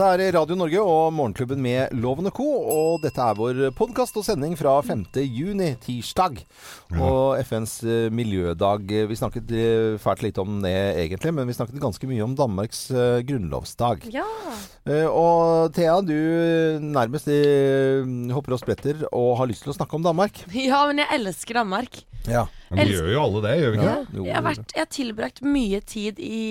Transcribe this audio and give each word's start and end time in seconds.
Dette 0.00 0.24
er 0.30 0.32
Radio 0.32 0.56
Norge 0.56 0.80
og 0.80 1.10
Morgenklubben 1.12 1.58
med 1.60 1.90
Loven 2.00 2.30
og 2.30 2.32
Co. 2.32 2.44
Og 2.72 3.02
dette 3.02 3.20
er 3.20 3.34
vår 3.36 3.58
podkast 3.76 4.14
og 4.16 4.24
sending 4.24 4.54
fra 4.56 4.78
5. 4.80 5.02
juni, 5.28 5.74
tirsdag. 5.82 6.38
Og 6.96 7.36
FNs 7.44 7.74
eh, 7.84 8.06
miljødag. 8.08 8.86
Vi 9.10 9.18
snakket 9.20 9.52
eh, 9.52 9.98
fælt 10.00 10.24
lite 10.24 10.40
om 10.40 10.62
det 10.64 10.72
egentlig, 11.02 11.34
men 11.36 11.50
vi 11.50 11.56
snakket 11.58 11.82
ganske 11.84 12.08
mye 12.08 12.24
om 12.24 12.32
Danmarks 12.38 12.86
eh, 12.94 13.18
grunnlovsdag. 13.28 14.08
Ja. 14.14 14.24
Eh, 14.88 15.04
Og 15.04 15.68
Thea, 15.76 15.98
du 16.00 16.16
nærmest 16.80 17.28
hopper 18.32 18.56
og 18.56 18.62
spretter 18.64 19.04
og 19.12 19.34
har 19.42 19.52
lyst 19.52 19.68
til 19.68 19.74
å 19.74 19.76
snakke 19.76 20.00
om 20.00 20.08
Danmark. 20.08 20.46
ja, 20.56 20.80
men 20.88 21.04
jeg 21.04 21.12
elsker 21.20 21.60
Danmark. 21.60 22.06
Ja. 22.24 22.46
Men 22.70 22.86
vi 22.86 22.94
gjør 22.94 23.08
jo 23.12 23.22
alle 23.26 23.40
det, 23.46 23.54
gjør 23.60 23.70
vi 23.74 23.78
ikke? 23.82 23.94
Jo. 24.14 24.24
Jeg 24.28 24.34
har, 24.36 24.44
vært, 24.46 24.74
jeg 24.76 24.84
har 24.84 24.90
tilbrakt 24.94 25.40
mye 25.42 25.80
tid 25.90 26.20
i 26.22 26.42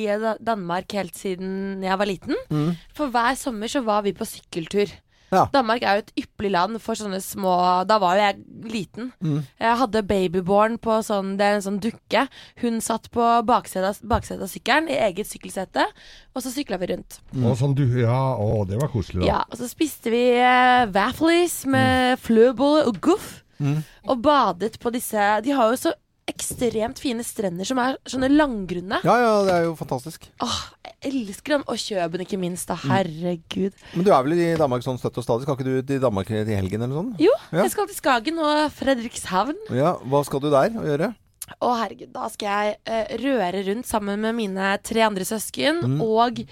Danmark 0.43 0.91
helt 0.99 1.15
siden 1.15 1.83
jeg 1.85 1.99
var 2.01 2.09
liten. 2.09 2.35
Mm. 2.51 2.73
For 2.97 3.13
hver 3.13 3.37
sommer 3.39 3.71
så 3.71 3.83
var 3.87 4.03
vi 4.03 4.11
på 4.17 4.27
sykkeltur. 4.27 4.91
Ja. 5.29 5.43
Danmark 5.53 5.83
er 5.85 5.99
jo 5.99 6.01
et 6.07 6.23
ypperlig 6.23 6.49
land 6.55 6.79
for 6.81 6.97
sånne 6.97 7.19
små 7.21 7.51
Da 7.85 7.99
var 8.01 8.17
jo 8.17 8.23
jeg 8.23 8.71
liten. 8.73 9.11
Mm. 9.21 9.43
Jeg 9.61 9.77
hadde 9.77 10.01
babyborn 10.09 10.79
på 10.81 10.95
sånn 11.05 11.35
Det 11.37 11.45
er 11.45 11.57
en 11.59 11.65
sånn 11.67 11.77
dukke. 11.83 12.23
Hun 12.63 12.79
satt 12.81 13.11
på 13.13 13.27
baksetet 13.45 14.01
av- 14.09 14.49
sykkelen 14.49 14.89
i 14.89 14.97
eget 14.97 15.29
sykkelsete, 15.29 15.85
og 16.33 16.41
så 16.41 16.49
sykla 16.49 16.79
vi 16.81 16.89
rundt. 16.95 17.19
Å, 17.37 17.53
sånn 17.59 17.77
du, 17.77 17.85
ja, 18.01 18.17
å, 18.41 18.65
det 18.65 18.81
var 18.81 18.89
koselig, 18.89 19.21
da. 19.21 19.27
Ja, 19.29 19.39
og 19.45 19.61
så 19.61 19.69
spiste 19.69 20.09
vi 20.09 20.23
eh, 20.41 20.89
vaflis 20.97 21.61
med 21.69 22.17
fløbolle 22.25 22.87
og 22.89 22.97
guff. 22.99 23.43
Mm. 23.61 23.83
Og 24.09 24.21
badet 24.23 24.79
på 24.81 24.89
disse 24.95 25.19
De 25.45 25.51
har 25.53 25.69
jo 25.69 25.77
så 25.77 25.93
ekstremt 26.29 26.99
fine 27.01 27.23
strender 27.25 27.67
som 27.67 27.79
er 27.83 27.97
sånne 28.09 28.29
langgrunne. 28.31 28.99
ja, 29.03 29.15
ja, 29.23 29.31
det 29.47 29.53
er 29.55 29.63
jo 29.67 29.75
fantastisk. 29.79 30.27
Åh, 30.45 30.59
jeg 30.85 31.11
elsker 31.11 31.55
dem. 31.57 31.63
Og 31.67 31.77
Kjøben, 31.81 32.21
ikke 32.25 32.39
minst. 32.41 32.67
da 32.69 32.75
Herregud. 32.79 33.73
Men 33.95 34.05
du 34.07 34.11
er 34.13 34.23
vel 34.25 34.33
i 34.39 34.49
Danmark 34.59 34.83
sånn 34.85 34.99
støtt 35.01 35.17
og 35.21 35.25
stadig? 35.25 35.47
Skal 35.47 35.57
ikke 35.57 35.67
du 35.69 35.81
til 35.93 35.99
Danmark 36.03 36.27
til 36.29 36.45
helgen 36.53 36.81
eller 36.85 36.95
sånn? 37.01 37.11
Jo, 37.19 37.31
Ja. 37.51 37.63
jeg 37.63 37.71
skal 37.71 37.87
til 37.87 37.95
Skagen 37.99 38.39
og 38.39 38.71
Fredrikshavn. 38.77 39.57
Ja, 39.75 39.95
Hva 40.05 40.23
skal 40.25 40.39
du 40.39 40.49
der 40.49 40.69
og 40.77 40.85
gjøre? 40.85 41.15
Å 41.65 41.69
herregud, 41.81 42.11
da 42.13 42.27
skal 42.29 42.47
jeg 42.47 42.77
eh, 42.85 43.17
røre 43.17 43.63
rundt 43.65 43.87
sammen 43.89 44.19
med 44.21 44.35
mine 44.37 44.77
tre 44.85 45.01
andre 45.01 45.25
søsken 45.25 45.81
Mm. 45.81 46.01
og 46.01 46.43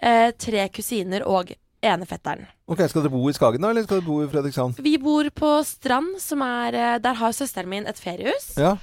eh, 0.00 0.30
tre 0.38 0.68
kusiner 0.68 1.26
og 1.26 1.50
enefetteren. 1.82 2.46
Ok, 2.70 2.78
Skal 2.88 3.02
dere 3.02 3.10
bo 3.12 3.28
i 3.28 3.32
Skagen 3.36 3.60
da, 3.60 3.70
eller 3.74 3.82
skal 3.82 3.98
dere 4.00 4.06
bo 4.06 4.20
i 4.22 4.28
Fredrikshavn? 4.30 4.76
Vi 4.80 4.96
bor 5.02 5.26
på 5.34 5.50
Strand, 5.66 6.14
som 6.22 6.40
er 6.46 6.74
eh, 6.78 6.98
Der 6.98 7.14
har 7.18 7.32
søsteren 7.32 7.68
min 7.68 7.86
et 7.86 7.98
feriehus. 7.98 8.54
Ja, 8.56 8.76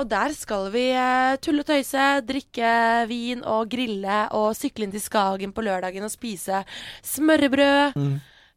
og 0.00 0.08
der 0.10 0.34
skal 0.36 0.66
vi 0.74 0.88
eh, 0.92 1.36
tulle 1.40 1.62
og 1.64 1.68
tøyse, 1.70 2.08
drikke 2.28 2.72
vin 3.08 3.40
og 3.48 3.70
grille 3.72 4.18
og 4.36 4.50
sykle 4.58 4.84
inn 4.88 4.92
til 4.92 5.00
Skagen 5.00 5.54
på 5.56 5.64
lørdagen 5.64 6.04
og 6.04 6.12
spise 6.12 6.60
smørrebrød. 7.06 7.96
Mm. 7.96 8.12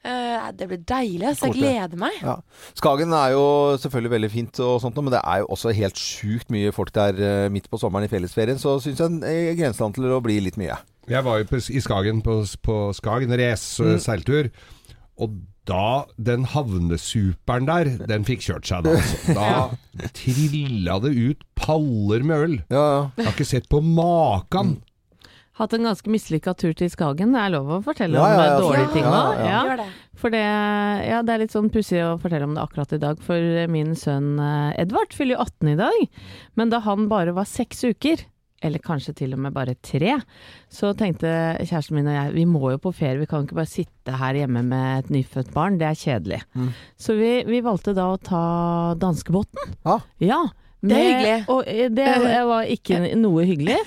Eh, 0.05 0.49
det 0.53 0.67
blir 0.69 0.81
deilig, 0.85 1.31
så 1.39 1.47
jeg 1.49 1.55
gleder 1.57 1.97
meg. 1.97 2.17
ja. 2.21 2.35
Skagen 2.77 3.13
er 3.17 3.31
jo 3.33 3.45
selvfølgelig 3.81 4.11
veldig 4.11 4.31
fint, 4.35 4.59
og 4.61 4.75
sånt, 4.83 4.99
men 5.01 5.13
det 5.15 5.21
er 5.23 5.39
jo 5.41 5.47
også 5.55 5.73
helt 5.73 5.97
sjukt 5.97 6.51
mye 6.53 6.73
folk 6.75 6.91
der 6.93 7.17
eh, 7.17 7.47
midt 7.49 7.69
på 7.71 7.79
sommeren 7.81 8.05
i 8.05 8.11
fellesferien. 8.11 8.59
Så 8.61 8.75
syns 8.83 9.01
jeg 9.01 9.57
grenseland 9.57 9.95
til 9.97 10.05
å 10.13 10.21
bli 10.21 10.37
litt 10.45 10.59
mye. 10.61 10.77
Jeg 11.09 11.25
var 11.25 11.39
jo 11.41 11.47
på, 11.49 11.57
i 11.73 11.81
Skagen 11.81 12.21
på, 12.25 12.37
på 12.65 12.77
Skagen 12.97 13.33
Race 13.39 13.81
Mm. 13.81 13.95
eh, 13.95 13.99
seiltur. 14.05 14.51
Og 15.21 15.37
da 15.65 16.05
den 16.21 16.43
havnesuperen 16.51 17.65
der, 17.69 17.87
den 18.09 18.25
fikk 18.27 18.43
kjørt 18.45 18.67
seg 18.69 18.83
da. 18.85 18.95
Altså. 18.99 19.77
Da 19.95 20.09
trilla 20.13 20.97
det 21.01 21.13
ut 21.15 21.45
paller 21.57 22.25
med 22.27 22.43
øl. 22.49 22.57
Ja, 22.69 22.83
ja. 22.83 22.99
Jeg 23.17 23.25
har 23.29 23.33
ikke 23.37 23.47
sett 23.47 23.69
på 23.71 23.79
maken. 23.81 24.75
Hatt 25.55 25.71
en 25.71 25.85
ganske 25.87 26.11
mislykka 26.11 26.51
tur 26.59 26.73
til 26.75 26.89
Skagen. 26.91 27.31
Det 27.31 27.39
er 27.45 27.53
lov 27.53 27.69
å 27.77 27.81
fortelle 27.85 28.19
Ja, 28.19 28.25
ja, 28.27 28.41
ja, 28.43 28.55
om 28.57 28.65
dårlige 28.65 28.89
så- 28.89 28.93
ting 28.97 29.05
ja, 29.07 29.21
òg. 29.21 29.39
ja. 29.39 29.61
ja, 29.71 29.75
det. 29.79 29.85
For 30.19 30.29
det, 30.35 30.41
ja, 30.43 31.21
det 31.23 31.31
er 31.33 31.41
litt 31.45 31.55
sånn 31.55 31.69
pussig 31.71 32.01
å 32.03 32.17
fortelle 32.19 32.43
om 32.47 32.53
det 32.55 32.63
akkurat 32.63 32.91
i 32.95 32.99
dag, 32.99 33.19
for 33.23 33.67
min 33.71 33.95
sønn 33.99 34.35
eh, 34.39 34.81
Edvard 34.83 35.15
fyller 35.15 35.37
jo 35.37 35.45
18 35.47 35.71
i 35.71 35.77
dag. 35.79 36.05
Men 36.59 36.69
da 36.75 36.81
han 36.83 37.07
bare 37.11 37.33
var 37.35 37.47
seks 37.47 37.83
uker, 37.87 38.25
eller 38.65 38.81
kanskje 38.83 39.13
til 39.21 39.33
og 39.37 39.39
med 39.45 39.53
bare 39.55 39.75
tre, 39.85 40.17
så 40.71 40.91
tenkte 40.97 41.29
kjæresten 41.61 41.95
min 41.99 42.09
og 42.11 42.17
jeg 42.17 42.33
vi 42.35 42.45
må 42.49 42.73
jo 42.73 42.81
på 42.83 42.91
ferie, 42.97 43.21
vi 43.21 43.29
kan 43.29 43.45
ikke 43.45 43.55
bare 43.61 43.69
sitte 43.71 44.17
her 44.19 44.41
hjemme 44.41 44.65
med 44.65 45.05
et 45.05 45.13
nyfødt 45.15 45.53
barn, 45.55 45.77
det 45.79 45.87
er 45.91 46.01
kjedelig. 46.01 46.41
Mm. 46.57 46.69
Så 46.97 47.15
vi, 47.17 47.31
vi 47.47 47.61
valgte 47.65 47.93
da 47.97 48.09
å 48.13 48.19
ta 48.21 48.43
danskebåten. 49.01 49.75
Ja. 49.85 49.99
Ja. 50.19 50.43
Det 50.85 50.93
er 50.93 51.05
hyggelig. 51.07 51.37
Og 51.49 51.63
eh, 51.71 51.87
det 51.89 52.07
var 52.45 52.67
ikke 52.69 52.97
noe 53.17 53.45
hyggelig. 53.47 53.77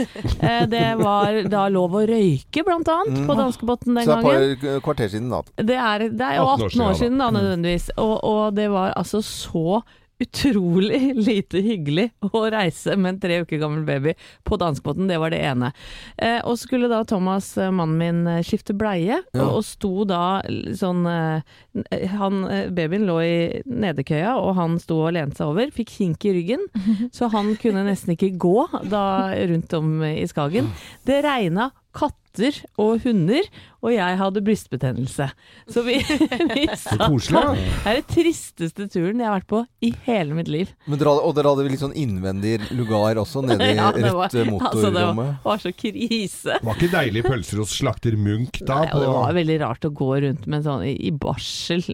Eh, 0.43 0.65
Det 0.67 0.81
var 0.99 1.37
da 1.47 1.69
lov 1.71 1.95
å 1.95 2.01
røyke, 2.11 2.65
blant 2.67 2.89
annet, 2.91 3.21
på 3.29 3.37
danskebåten 3.39 3.95
den 3.95 4.09
gangen. 4.09 4.25
Så 4.27 4.33
det 4.35 4.67
er 4.67 4.75
et 4.79 4.83
kvarter 4.83 5.13
siden, 5.13 5.29
da. 5.31 5.39
Det 5.63 5.77
er, 5.79 6.09
det 6.11 6.27
er 6.27 6.41
jo 6.41 6.49
18 6.57 6.83
år 6.89 6.99
siden, 6.99 7.21
da, 7.23 7.29
Mm. 7.31 7.39
nødvendigvis. 7.39 7.87
Og, 8.03 8.17
og 8.33 8.57
det 8.59 8.67
var 8.73 8.97
altså 8.99 9.21
så 9.23 9.79
utrolig 10.21 11.13
lite 11.17 11.61
hyggelig 11.63 12.09
å 12.27 12.43
reise 12.51 12.97
med 12.99 13.15
en 13.15 13.21
tre 13.23 13.37
uker 13.45 13.61
gammel 13.63 13.85
baby 13.87 14.15
på 14.47 14.59
danskebåten. 14.61 15.09
Det 15.11 15.19
var 15.23 15.31
det 15.31 15.41
ene. 15.47 15.73
Eh, 16.19 16.41
og 16.43 16.57
så 16.59 16.67
skulle 16.69 16.91
da 16.91 17.03
Thomas, 17.09 17.53
eh, 17.59 17.71
mannen 17.71 17.99
min, 18.01 18.21
eh, 18.27 18.43
skifte 18.43 18.75
bleie, 18.77 19.21
Ja. 19.35 19.45
og, 19.45 19.59
og 19.61 19.65
sto 19.65 20.05
da 20.09 20.41
sånn 20.75 21.07
eh, 21.07 22.09
han, 22.19 22.43
Babyen 22.75 23.07
lå 23.07 23.19
i 23.23 23.63
nedekøya, 23.65 24.37
og 24.43 24.55
han 24.59 24.79
sto 24.83 25.01
og 25.07 25.13
lente 25.15 25.39
seg 25.39 25.53
over. 25.53 25.71
Fikk 25.75 25.95
kink 25.99 26.25
i 26.29 26.35
ryggen, 26.35 26.67
så 27.15 27.31
han 27.33 27.55
kunne 27.61 27.87
nesten 27.87 28.17
ikke 28.17 28.33
gå 28.39 28.67
da 28.91 29.05
rundt 29.49 29.73
om 29.79 30.03
i 30.03 30.27
Skagen. 30.29 30.73
Det 31.07 31.23
regna 31.25 31.71
katter 31.99 32.59
og 32.79 33.03
hunder, 33.03 33.47
og 33.83 33.93
jeg 33.95 34.19
hadde 34.19 34.43
brystbetennelse. 34.47 35.27
Så 35.71 35.83
vi, 35.87 35.97
vi 36.55 36.65
satt 36.79 37.03
koselig. 37.05 37.43
Det 37.59 37.91
er 37.91 37.99
den 37.99 38.07
tristeste 38.11 38.87
turen 38.91 39.23
jeg 39.23 39.27
har 39.27 39.37
vært 39.41 39.49
på 39.51 39.63
i 39.87 39.91
hele 40.07 40.37
mitt 40.37 40.51
liv. 40.51 40.73
Men 40.87 41.01
dere 41.01 41.15
hadde, 41.15 41.25
og 41.27 41.37
dere 41.37 41.53
hadde 41.53 41.67
litt 41.69 41.83
sånn 41.83 41.97
innvendig 41.99 42.57
lugar 42.79 43.19
også, 43.23 43.43
nede 43.47 43.71
i 43.73 43.77
Ja, 43.79 43.91
rett 43.95 44.35
eh, 44.39 44.53
Altså, 44.69 44.91
det 44.95 45.05
var, 45.05 45.33
var 45.45 45.63
så 45.63 45.73
krise. 45.75 46.59
Var 46.63 46.79
ikke 46.79 46.91
deilige 46.93 47.31
pølser 47.31 47.63
hos 47.63 47.75
slakter 47.79 48.19
Munch 48.19 48.63
da? 48.63 48.83
Nei, 48.85 49.03
det 49.03 49.13
var 49.15 49.39
veldig 49.39 49.59
rart 49.65 49.89
å 49.89 49.93
gå 50.03 50.11
rundt 50.27 50.49
med 50.51 50.67
sånn 50.67 50.85
i, 50.87 50.95
i 51.09 51.13
barsel 51.15 51.85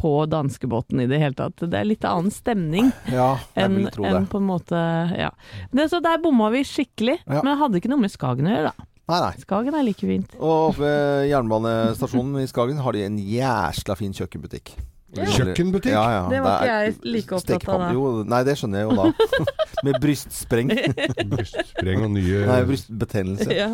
på 0.00 0.14
danskebåten 0.32 1.04
i 1.04 1.08
det 1.10 1.20
hele 1.22 1.36
tatt. 1.38 1.60
Det 1.64 1.80
er 1.80 1.88
litt 1.88 2.04
annen 2.08 2.32
stemning 2.34 2.92
Ja, 3.12 3.34
enn 3.58 3.78
enn 3.86 4.28
på 4.30 4.40
en 4.40 4.48
måte 4.48 4.78
Ja. 5.16 5.30
Det, 5.72 5.88
så 5.92 6.00
der 6.04 6.20
bomma 6.22 6.48
vi 6.54 6.64
skikkelig. 6.66 7.20
Ja. 7.24 7.42
Men 7.44 7.58
hadde 7.60 7.80
ikke 7.80 7.90
noe 7.92 8.02
med 8.02 8.12
Skagen 8.12 8.48
å 8.48 8.54
gjøre, 8.54 8.72
da. 8.72 8.90
Nei, 9.06 9.20
nei. 9.22 9.32
Skagen 9.38 9.76
er 9.78 9.84
like 9.86 10.02
fint. 10.02 10.32
Og 10.42 10.74
ved 10.80 11.28
jernbanestasjonen 11.30 12.42
i 12.42 12.48
Skagen 12.50 12.80
har 12.82 12.96
de 12.96 13.04
en 13.06 13.18
jæsla 13.22 13.94
fin 13.98 14.14
kjøkkenbutikk. 14.16 14.74
Kjøkkenbutikk? 15.14 15.92
Ja, 15.94 16.06
ja. 16.10 16.24
Det 16.30 16.40
var 16.42 16.64
er 16.66 16.88
ikke 16.90 17.04
jeg 17.06 17.12
like 17.14 17.36
opptatt 17.38 17.68
av 17.70 17.84
da. 17.84 17.90
Jo, 17.94 18.08
nei, 18.26 18.40
det 18.48 18.56
skjønner 18.58 18.82
jeg 18.82 18.88
jo 18.90 18.96
da. 18.98 19.44
Med 19.86 20.00
brystspreng. 20.02 20.72
Brystspreng 21.36 22.02
og 22.02 22.10
nye 22.16 22.42
Nei, 22.50 22.58
brystbetennelse. 22.66 23.48
Ja. 23.54 23.70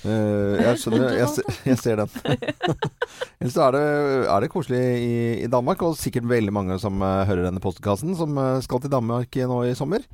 Uh, 0.00 0.56
jeg 0.56 0.80
skjønner, 0.80 1.12
jeg, 1.18 1.44
jeg 1.68 1.76
ser 1.82 2.00
den. 2.00 2.14
Ellers 3.42 3.58
er 3.60 3.76
det, 3.76 3.84
er 4.32 4.46
det 4.46 4.50
koselig 4.54 4.80
i, 4.80 5.12
i 5.44 5.50
Danmark, 5.52 5.84
og 5.84 5.98
sikkert 6.00 6.30
veldig 6.30 6.56
mange 6.56 6.80
som 6.80 6.96
uh, 7.04 7.20
hører 7.28 7.50
denne 7.50 7.60
postkassen, 7.60 8.16
som 8.16 8.40
uh, 8.40 8.56
skal 8.64 8.80
til 8.80 8.94
Danmark 8.96 9.36
nå 9.52 9.60
i 9.68 9.76
sommer. 9.76 10.08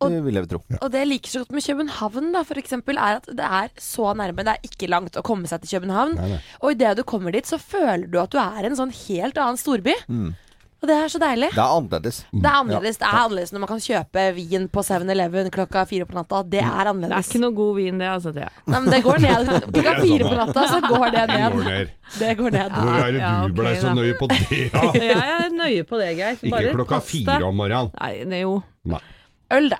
Og- 0.00 0.10
Det 0.10 0.20
vil 0.24 0.34
jeg 0.34 0.48
tro. 0.48 0.58
Og 0.80 0.90
det 0.90 1.00
jeg 1.02 1.08
liker 1.08 1.28
så 1.28 1.38
godt 1.44 1.50
med 1.52 1.62
København, 1.66 2.32
da, 2.32 2.42
for 2.42 2.54
eksempel, 2.56 2.96
er 2.96 3.16
at 3.20 3.26
det 3.26 3.44
er 3.44 3.68
så 3.76 4.14
nærme. 4.16 4.44
Det 4.44 4.54
er 4.56 4.68
ikke 4.70 4.88
langt 4.88 5.12
å 5.16 5.22
komme 5.22 5.46
seg 5.46 5.60
til 5.60 5.78
København. 5.80 6.14
Nei, 6.16 6.28
nei. 6.36 6.40
Og 6.62 6.72
idet 6.72 6.96
du 6.96 7.02
kommer 7.04 7.32
dit, 7.32 7.44
så 7.44 7.58
føler 7.60 8.08
du 8.10 8.18
at 8.18 8.30
du 8.30 8.38
er 8.38 8.64
en 8.64 8.76
sånn 8.76 8.92
helt 9.08 9.36
annen 9.36 9.58
storby. 9.60 9.92
Mm. 10.08 10.34
Og 10.80 10.88
det 10.88 10.94
er 10.96 11.08
så 11.12 11.18
deilig. 11.20 11.50
Det 11.52 11.60
er 11.60 11.74
annerledes. 11.76 12.24
Det 12.32 12.40
er 12.48 12.54
annerledes 12.56 12.96
Det 12.96 13.04
er 13.04 13.16
annerledes 13.20 13.50
når 13.52 13.60
man 13.60 13.68
kan 13.68 13.80
kjøpe 13.84 14.22
vin 14.34 14.62
på 14.72 14.80
7-Eleven 14.80 15.50
klokka 15.52 15.82
fire 15.86 16.06
på 16.08 16.14
natta. 16.16 16.38
Det 16.48 16.62
er 16.64 16.88
annerledes. 16.88 17.28
Det 17.28 17.36
er 17.36 17.36
ikke 17.36 17.42
noe 17.44 17.54
god 17.58 17.76
vin, 17.76 17.98
det, 18.00 18.08
altså. 18.08 18.32
Det. 18.32 18.48
Nei, 18.66 18.80
men 18.80 18.88
det 18.94 19.02
går 19.04 19.20
ned. 19.20 19.50
Klokka 19.76 19.94
fire 20.00 20.24
på 20.24 20.36
natta, 20.40 20.64
så 20.72 20.80
går 20.88 21.06
det 21.12 21.26
Den 21.28 21.52
går 21.52 21.60
ned. 21.60 21.68
ned. 21.68 21.90
Det 22.16 22.32
går 22.38 22.50
ned. 22.56 22.70
Hvor 22.72 22.96
er 22.96 23.12
det 23.12 23.20
Ja, 23.20 23.34
du 23.46 23.52
blei 23.60 23.74
så 23.76 23.92
nøye 23.92 24.16
på 24.16 24.28
det, 24.32 24.72
da? 24.72 24.80
Ja, 24.96 25.20
jeg 25.20 25.44
er 25.44 25.50
nøye 25.60 25.84
på 25.84 26.00
det, 26.00 26.16
Geir. 26.16 26.40
Ikke 26.48 26.72
klokka 26.80 27.02
fire 27.04 27.42
om 27.44 27.60
morgenen. 27.60 27.92
Nei, 28.00 28.12
det 28.24 28.40
er 28.40 28.46
jo 28.48 28.62
Øl, 29.52 29.68
da. 29.68 29.76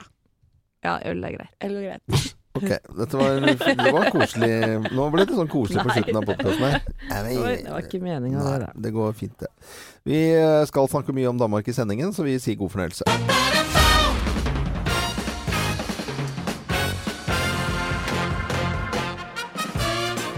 Ja, 0.84 0.98
øl 1.10 1.24
er 1.24 1.34
greit. 1.38 1.56
Øl 1.64 1.80
er 1.80 1.88
greit. 1.90 2.28
Ok, 2.50 2.66
dette 2.66 3.14
var, 3.14 3.36
det 3.46 3.92
var 3.94 4.08
koselig. 4.10 4.48
Nå 4.90 5.04
ble 5.14 5.22
det 5.22 5.36
sånn 5.38 5.48
koselig 5.48 5.84
på 5.86 5.94
slutten 5.94 6.18
av 6.18 6.24
podkasten 6.26 6.64
her. 6.66 6.80
Det 6.82 7.36
var, 7.38 7.52
det 7.54 7.74
var 7.76 7.86
ikke 7.86 8.00
meninga, 8.02 8.42
det. 8.42 8.56
Nei, 8.66 8.72
det 8.88 8.92
går 8.98 9.14
fint, 9.16 9.36
det. 9.38 9.52
Vi 10.10 10.18
skal 10.66 10.90
snakke 10.90 11.14
mye 11.14 11.30
om 11.30 11.38
Danmark 11.40 11.70
i 11.70 11.76
sendingen, 11.78 12.10
så 12.12 12.26
vi 12.26 12.40
sier 12.42 12.58
god 12.58 12.74
fornøyelse. 12.74 13.79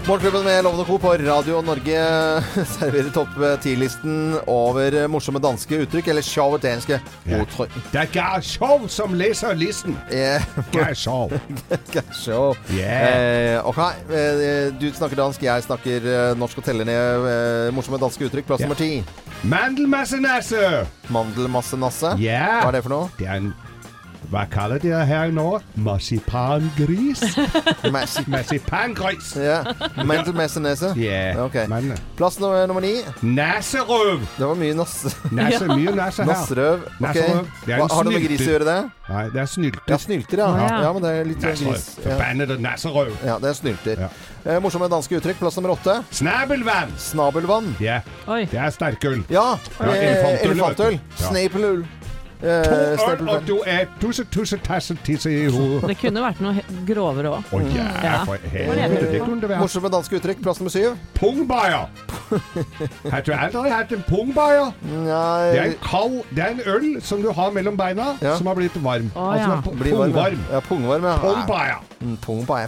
Morgenklubben 0.07 0.43
med 0.43 0.63
Lovende 0.63 0.85
Co. 0.85 0.97
på 0.99 1.13
Radio 1.13 1.61
Norge 1.61 1.99
serverer 2.75 3.07
topp 3.15 3.37
10-listen 3.63 4.33
over 4.51 4.97
morsomme 5.07 5.39
danske 5.39 5.77
uttrykk, 5.85 6.09
eller 6.11 6.25
sjauedanske 6.27 6.97
Ja. 7.29 7.39
uttrykk. 7.39 7.77
Det 7.93 8.01
er 8.01 8.09
Garshow 8.11 8.83
som 8.91 9.15
leser 9.15 9.55
listen. 9.55 9.95
Eh, 10.11 10.43
Garshow. 10.75 11.31
show. 12.11 12.51
Yeah. 12.75 13.55
Eh, 13.55 13.65
ok, 13.65 13.79
eh, 14.11 14.75
du 14.75 14.89
snakker 14.91 15.15
dansk, 15.23 15.47
jeg 15.47 15.63
snakker 15.69 16.09
eh, 16.11 16.35
norsk 16.35 16.59
og 16.59 16.67
teller 16.67 16.89
ned 16.91 17.27
eh, 17.31 17.71
morsomme 17.73 18.01
danske 18.03 18.27
uttrykk. 18.27 18.51
Plass 18.51 18.59
yeah. 18.65 18.67
nummer 18.67 18.83
ti. 18.83 19.03
Mandelmasse-nasse. 19.47 20.83
Mandelmasse-nasse. 21.15 22.17
Hva 22.19 22.67
er 22.67 22.75
det 22.75 22.83
for 22.83 22.97
noe? 22.97 23.13
Det 23.19 23.31
er 23.31 23.39
en 23.39 23.53
Hva 24.33 24.47
kaller 24.49 24.79
dere 24.81 25.03
her 25.05 25.29
nå? 25.29 25.59
Marsipangris? 25.85 27.19
Marsipangris. 28.33 29.35
Ja. 29.37 29.59
Mandelmasse-nese. 30.01 30.89
Ja. 30.97 31.43
Okay. 31.43 31.67
Men 31.69 31.93
Plass 32.17 32.39
nummer, 32.41 32.65
nummer 32.65 32.81
ni. 32.81 32.95
Neserøv! 33.21 34.23
Det 34.39 34.47
var 34.49 34.57
mye 34.57 34.73
nasse. 34.79 35.13
Nasse, 35.29 35.67
mye 35.77 35.93
nasse 35.99 36.25
her. 36.25 36.31
Nasserøv. 36.31 36.81
Ok. 36.97 37.13
Det 37.13 37.23
er 37.27 37.37
en 37.37 37.83
Hva, 37.83 37.87
har 37.93 38.09
det 38.09 38.15
med 38.15 38.25
gris 38.25 38.41
å 38.47 38.49
gjøre, 38.55 38.67
det? 38.71 38.77
Nei, 39.11 39.23
det 39.35 39.41
er 39.43 39.49
snylter. 39.53 39.85
Ja, 39.93 40.01
snylter, 40.07 40.41
ja. 40.41 40.49
Ja. 40.63 40.83
ja. 40.87 40.91
men 40.97 41.05
det 41.05 41.13
er 41.19 41.29
litt 41.29 41.45
Nasserøv. 41.45 41.69
gris. 41.75 41.87
Ja. 41.99 42.03
Forbannede 42.09 42.57
nasserøv. 42.65 43.15
ja, 43.29 43.37
det 43.43 43.51
er 43.53 43.59
snylter. 43.61 44.05
Ja. 44.07 44.11
Eh, 44.43 44.57
morsomme 44.65 44.89
danske 44.91 45.19
uttrykk. 45.21 45.43
Plass 45.45 45.61
nummer 45.61 45.75
åtte. 45.77 45.99
Snabelvann. 46.09 46.97
Snabelvann. 46.99 47.75
Ja, 47.83 48.01
Oi. 48.25 48.47
det 48.49 48.57
er 48.65 48.73
sterkøl. 48.73 49.21
Ja. 49.29 49.51
Ja, 49.77 49.91
eh, 49.93 50.07
elefantøl, 50.09 50.55
elefantøl. 50.57 50.97
vet 50.97 51.11
du. 51.11 51.19
Ja. 51.21 51.29
Snapeløl. 51.29 51.85
Eh, 52.43 52.97
To 52.99 53.05
øl, 53.11 53.29
og 53.29 53.45
du 53.47 53.53
er 53.65 53.85
tusen, 54.01 54.25
tusen, 54.31 54.59
tasse, 54.59 54.95
tisse 55.05 55.31
i 55.31 55.45
hodet. 55.47 55.87
Det 55.87 55.95
kunne 56.01 56.19
vært 56.25 56.41
noe 56.43 56.63
grovere 56.87 57.29
òg. 57.37 57.43
Å 57.55 57.61
yeah, 57.63 58.03
Ja. 58.03 58.17
for 58.27 58.35
helvete. 58.51 59.11
Det 59.13 59.21
kunne 59.23 59.39
det 59.41 59.49
vært. 59.49 59.61
Morsomme 59.63 59.89
danske 59.93 60.17
uttrykk. 60.19 60.41
Plass 60.43 60.59
nummer 60.59 60.73
syv. 60.75 60.97
Pungbaya. 61.15 61.85
Har 63.11 63.21
du 63.21 63.31
aldri 63.31 63.69
hatt 63.71 63.91
en 63.95 64.03
pungbaya? 64.07 64.65
Nei 64.83 65.51
Det 65.53 65.59
er 65.61 65.65
en 65.69 65.75
kald 65.83 66.19
Det 66.33 66.43
er 66.43 66.51
en 66.55 66.61
øl 66.65 67.01
som 67.01 67.21
du 67.21 67.31
har 67.31 67.51
mellom 67.51 67.77
beina, 67.77 68.17
Ja. 68.21 68.35
som 68.37 68.47
har 68.47 68.55
blitt 68.55 68.75
varm. 68.83 69.11
Å, 69.15 69.31
altså 69.37 69.49
ja. 69.49 69.61
pu- 69.61 69.77
Blir 69.79 69.95
varm. 69.95 70.11
ja. 70.11 70.13
pungvarm. 70.13 70.43
Ja, 70.51 70.59
pungvarm. 70.67 71.03
Ja. 71.03 71.17
Pungbaya. 71.23 71.77
Pungbaya. 72.21 72.67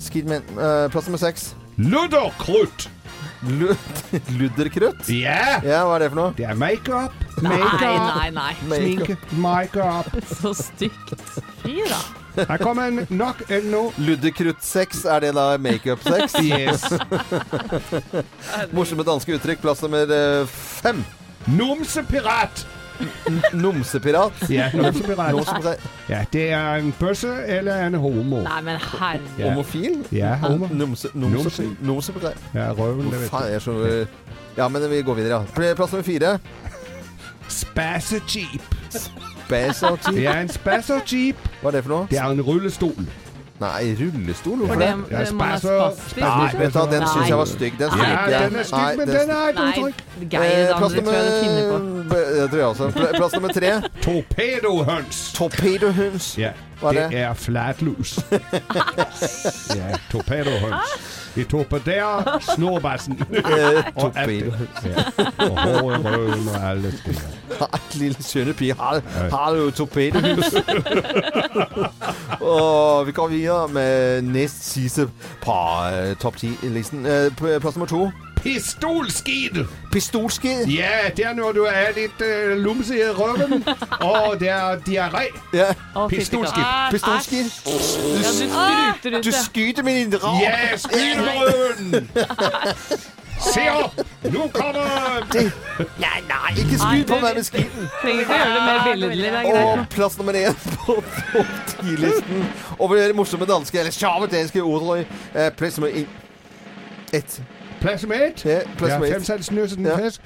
Skid 0.00 0.24
med 0.26 0.42
uh, 0.58 0.88
Plass 0.90 1.06
nummer 1.06 1.18
seks. 1.18 1.54
Ludderkrutt. 1.78 2.88
Lu- 3.48 3.76
Ludderkrutt. 4.38 5.08
Ja, 5.12 5.60
Ja, 5.64 5.82
hva 5.84 5.96
er 5.98 6.04
det 6.04 6.10
for 6.14 6.18
noe? 6.20 6.34
det 6.38 6.46
er 6.48 6.54
makeup. 6.58 7.12
Nei, 7.44 7.58
nei, 7.82 8.28
nei. 8.32 8.52
Sminke. 8.64 9.16
Makeup. 9.42 10.08
Så 10.40 10.54
stygt. 10.56 11.14
Fy 11.64 11.80
da. 11.90 11.98
Her 12.48 12.58
kommer 12.58 12.88
en 12.90 13.04
nok. 13.14 13.42
Ludderkrutt-sex, 14.02 15.04
er 15.06 15.20
det 15.26 15.34
da 15.36 15.48
makeup-sex? 15.62 16.34
Yes. 16.44 16.82
Morsomme 18.74 19.04
danske 19.06 19.36
uttrykk. 19.36 19.60
Plass 19.62 19.82
nummer 19.84 20.10
eh, 20.10 20.46
fem. 20.82 21.04
Numsepirat. 21.46 22.64
Numsepirat. 23.52 24.32
Ja. 24.50 24.68
Ja, 26.08 26.24
det 26.32 26.50
er 26.52 26.74
en 26.74 26.94
bøsse 27.00 27.32
eller 27.46 27.86
en 27.86 27.94
homo. 27.94 28.42
Nei, 28.42 28.60
men 28.62 28.76
herre. 28.76 29.20
Ja. 29.38 29.48
Homofil? 29.50 30.04
Ja, 30.12 30.34
homo. 30.34 30.68
Numse, 30.72 31.08
Numse. 31.14 31.36
numse, 31.36 31.68
numsepirat. 31.80 32.36
Ja, 32.54 32.70
røven, 32.72 33.10
det 33.10 33.20
vet 33.20 33.30
Faen, 33.30 33.42
du. 33.42 33.46
jeg 33.48 33.54
er 33.54 33.58
så 33.58 34.06
Ja, 34.56 34.68
men 34.68 34.90
vi 34.90 35.02
går 35.02 35.14
videre, 35.14 35.40
ja. 35.56 35.72
Plass 35.74 35.92
nummer 35.92 36.02
fire. 36.04 36.38
Spassejeep. 37.48 38.62
Det 39.50 40.26
er 40.26 40.40
en 40.40 40.48
spassejeep. 40.48 41.36
Hva 41.62 41.68
er 41.68 41.70
det 41.78 41.82
for 41.84 41.90
noe? 41.96 42.06
Det 42.10 42.18
er 42.18 42.30
en 42.32 42.40
rullestol. 42.42 42.94
Nei, 43.60 43.94
rullestol? 44.00 44.58
Hvorfor 44.58 44.74
det, 44.74 44.88
det? 45.08 45.18
Er 45.18 45.24
spastisk. 45.24 46.16
Nei, 46.18 46.48
vet 46.58 46.72
du 46.74 46.78
hva, 46.78 46.86
den 46.90 47.04
syns 47.06 47.28
jeg 47.28 47.38
var 47.38 47.44
stygg. 47.44 47.76
Den 47.78 47.90
stryker 47.90 48.30
jeg. 48.32 48.50
den 48.50 48.58
er 48.58 48.66
stygg, 48.70 48.98
men 48.98 49.08
den- 49.08 49.30
er 49.30 49.52
Nei. 49.54 49.92
Geir 50.30 50.42
Eh, 50.42 50.78
plass 50.78 50.94
nummer 50.94 51.12
Det 51.14 52.50
tror 52.50 52.58
jeg 52.58 52.66
også. 52.66 52.90
Plass 53.16 53.32
nummer 53.32 53.48
tre. 53.48 53.70
Torpedohøns. 54.02 55.32
Torpedohøns. 55.34 56.38
Ja, 56.38 56.50
det? 56.82 57.14
er 57.14 57.34
flatlus. 57.34 58.18
ja, 59.78 59.96
torpedohøns. 60.10 61.23
De 61.34 61.44
torpederer 61.44 62.38
snorbassen. 62.40 63.18
Eh, 63.34 63.84
Og 63.96 64.12
det. 64.14 64.52
Og 65.38 65.58
håret 65.60 66.04
røden 66.04 66.48
og 66.48 66.70
alle. 66.70 66.92
Hei, 67.58 67.80
lille 68.00 68.22
skjønne 68.22 68.54
pige. 68.54 68.74
Har, 68.74 69.00
har 69.30 69.54
du 69.54 69.70
torpedohus? 69.70 70.54
Og 72.40 73.06
vi 73.06 73.12
går 73.12 73.28
videre 73.28 73.68
med 73.68 74.22
næst 74.22 74.64
siste 74.72 75.08
på 75.42 75.52
uh, 75.52 76.16
top 76.20 76.36
10-listen. 76.36 77.06
Uh, 77.06 77.60
plass 77.60 77.76
nummer 77.76 77.86
to. 77.86 78.10
Pistolskid! 78.44 79.64
Pistolskid. 79.92 80.66
Ja, 80.68 81.08
det 81.16 81.24
er 81.24 81.32
når 81.34 81.52
du 81.56 81.62
er 81.64 81.94
litt 81.96 82.20
uh, 82.20 82.52
lumse 82.60 82.96
i 82.98 83.06
røven, 83.16 83.64
og 84.10 84.36
det 84.40 84.50
er 84.52 84.82
diaré. 84.86 85.24
Ja, 85.56 85.70
Pistolskid. 86.08 86.64
pistolskid. 86.92 87.50
Ja, 88.20 88.92
du 89.02 89.16
ut 89.16 89.24
Du 89.24 89.32
skyter 89.32 89.82
med 89.82 89.94
din 90.02 90.12
drap. 90.12 90.40
Ja, 90.42 90.76
skyt 90.76 91.16
med 91.24 91.34
røven! 91.40 92.08
Se 93.44 93.64
opp! 93.70 93.96
Nå 94.32 94.46
kommer 94.54 95.24
Det- 95.32 95.52
Nei, 95.98 96.20
nei, 96.28 96.52
ikke 96.56 96.78
skyd 96.78 97.02
på 97.08 97.18
meg 97.20 97.34
med 97.34 97.44
skiden. 97.48 97.88
Trenger 98.02 98.20
ikke 98.20 98.36
gjøre 98.38 98.52
det 98.54 98.62
mer 98.68 98.84
billedlig. 98.92 99.32
Og 99.54 99.82
plass 99.90 100.18
nummer 100.20 100.38
én 100.38 100.54
på 100.64 100.94
topp 101.32 101.82
10-listen 101.82 102.46
over 102.78 103.12
morsomme 103.18 103.48
danske, 103.50 103.78
eller 103.82 103.92
sjavedanske 103.92 104.62
ordrøy. 104.62 105.04
Eh, 105.34 105.50
plass 105.58 105.80
nummer 105.80 105.92
én. 106.04 106.06
Ett. 107.12 107.40
Ett. 107.84 108.44
Ja, 108.44 108.58
plass 108.78 108.90
Ja, 108.90 108.94
nummer 108.98 109.06
ett. 109.06 109.14
femsalgsnøsen 109.14 109.86
Ja. 109.86 109.96
fisk. 109.98 110.20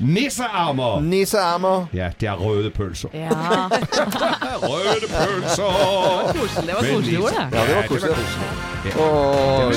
Nissearmer. 0.00 1.00
Nissearmer. 1.00 1.86
Ja, 1.94 2.10
det 2.20 2.28
er 2.28 2.32
røde 2.34 2.70
pølser. 2.70 3.08
Ja, 3.14 3.28
Røde 4.68 5.06
pølser! 5.08 6.32
Det 6.60 6.74
var 6.74 6.94
koselig 6.94 7.18
ord, 7.22 7.30
det. 7.30 7.58
Ja, 7.58 7.66
det 7.66 7.76
var 7.76 7.82
koselig. 7.88 8.14
Og 8.98 9.72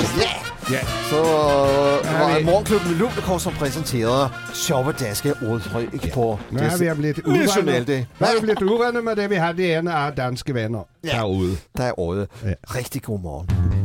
Ja. 0.70 0.78
så 1.10 1.16
var 1.16 2.38
vi- 2.38 2.44
Morgenklubben 2.44 2.92
Lundekår 2.98 3.38
som 3.38 3.52
presenterte 3.52 4.28
sjove 4.54 4.92
danske 4.92 5.34
ordtryk 5.48 6.12
på 6.14 6.38
Nå 6.50 6.58
er 6.60 6.78
vi 6.78 6.94
blitt 6.94 7.18
uvenner. 7.26 8.06
Er 8.20 9.02
med 9.02 9.16
det 9.16 9.30
vi 9.30 9.34
hadde 9.36 9.62
igjen 9.62 9.88
av 9.88 10.12
danske 10.16 10.54
venner 10.54 10.82
ja. 11.04 11.10
Der 11.76 11.84
er 11.84 11.98
året. 11.98 12.28
Ja. 12.44 12.54
Riktig 12.76 13.02
god 13.02 13.20
morgen. 13.20 13.81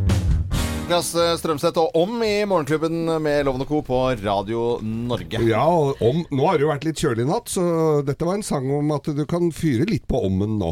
Niklas 0.88 1.10
Strømseth 1.42 1.82
og 1.82 1.98
Om 2.00 2.22
i 2.24 2.46
Morgenklubben 2.48 3.10
med 3.20 3.42
Loven 3.44 3.66
og 3.66 3.68
Co. 3.68 3.82
på 3.84 3.98
Radio 4.22 4.78
Norge. 4.80 5.42
Ja, 5.44 5.66
og 5.68 6.00
om, 6.00 6.22
nå 6.32 6.46
har 6.48 6.56
det 6.56 6.64
jo 6.64 6.70
vært 6.70 6.86
litt 6.88 7.02
kjølig 7.04 7.26
i 7.26 7.28
natt, 7.28 7.52
så 7.52 7.66
dette 8.08 8.24
var 8.24 8.38
en 8.38 8.46
sang 8.48 8.70
om 8.72 8.94
at 8.96 9.10
du 9.12 9.26
kan 9.28 9.50
fyre 9.52 9.84
litt 9.90 10.06
på 10.08 10.22
ommen 10.30 10.56
nå. 10.62 10.70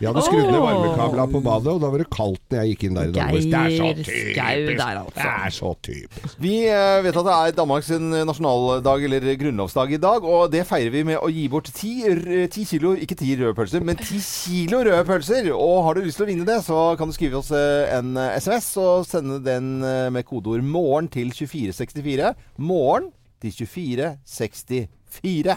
Vi 0.00 0.06
hadde 0.08 0.22
skrudd 0.26 0.48
ned 0.50 0.58
varmekabla 0.64 1.24
på 1.30 1.40
badet, 1.44 1.70
og 1.74 1.80
da 1.82 1.88
var 1.92 2.00
det 2.02 2.06
kaldt 2.10 2.40
når 2.50 2.58
jeg 2.64 2.70
gikk 2.72 2.84
inn 2.88 2.96
der 2.98 3.10
i 3.10 3.12
dag. 3.14 3.34
Det 3.34 3.54
er 3.54 3.74
så 3.76 3.84
Geir 3.84 3.94
Skau 3.94 3.94
typisk! 4.00 4.78
der, 4.80 4.98
altså. 5.00 5.14
Det 5.20 5.26
er 5.44 5.54
så 5.54 5.70
typisk. 5.86 6.36
Vi 6.42 6.54
eh, 6.66 6.96
vet 7.04 7.18
at 7.20 7.28
det 7.28 7.34
er 7.36 7.54
Danmarks 7.58 7.90
nasjonaldag, 8.30 9.04
eller 9.08 9.28
grunnlovsdag 9.44 9.94
i 9.94 10.00
dag, 10.02 10.24
og 10.34 10.50
det 10.52 10.64
feirer 10.66 10.90
vi 10.96 11.04
med 11.12 11.20
å 11.22 11.30
gi 11.30 11.44
bort 11.52 11.70
ti, 11.76 11.92
r- 12.10 12.48
ti 12.50 12.64
kilo, 12.66 12.94
ikke 12.98 13.18
ti 13.20 13.36
røde 13.38 13.54
pølser, 13.60 13.84
men 13.86 14.00
ti 14.00 14.18
kilo 14.24 14.82
røde 14.88 15.04
pølser. 15.08 15.50
Og 15.54 15.84
har 15.86 15.94
du 16.00 16.02
lyst 16.08 16.18
til 16.18 16.26
å 16.26 16.30
vinne 16.32 16.48
det, 16.48 16.58
så 16.66 16.80
kan 16.98 17.12
du 17.12 17.14
skrive 17.16 17.38
oss 17.42 17.52
eh, 17.54 17.92
en 17.98 18.16
eh, 18.18 18.34
SMS 18.40 18.72
og 18.82 19.06
sende 19.06 19.38
den 19.44 19.76
eh, 19.84 20.08
med 20.10 20.26
kodeord 20.26 20.64
'morgen' 20.66 21.12
til 21.14 21.30
2464. 21.30 22.34
Morgen 22.58 23.12
til 23.44 23.52
2464. 23.52 24.88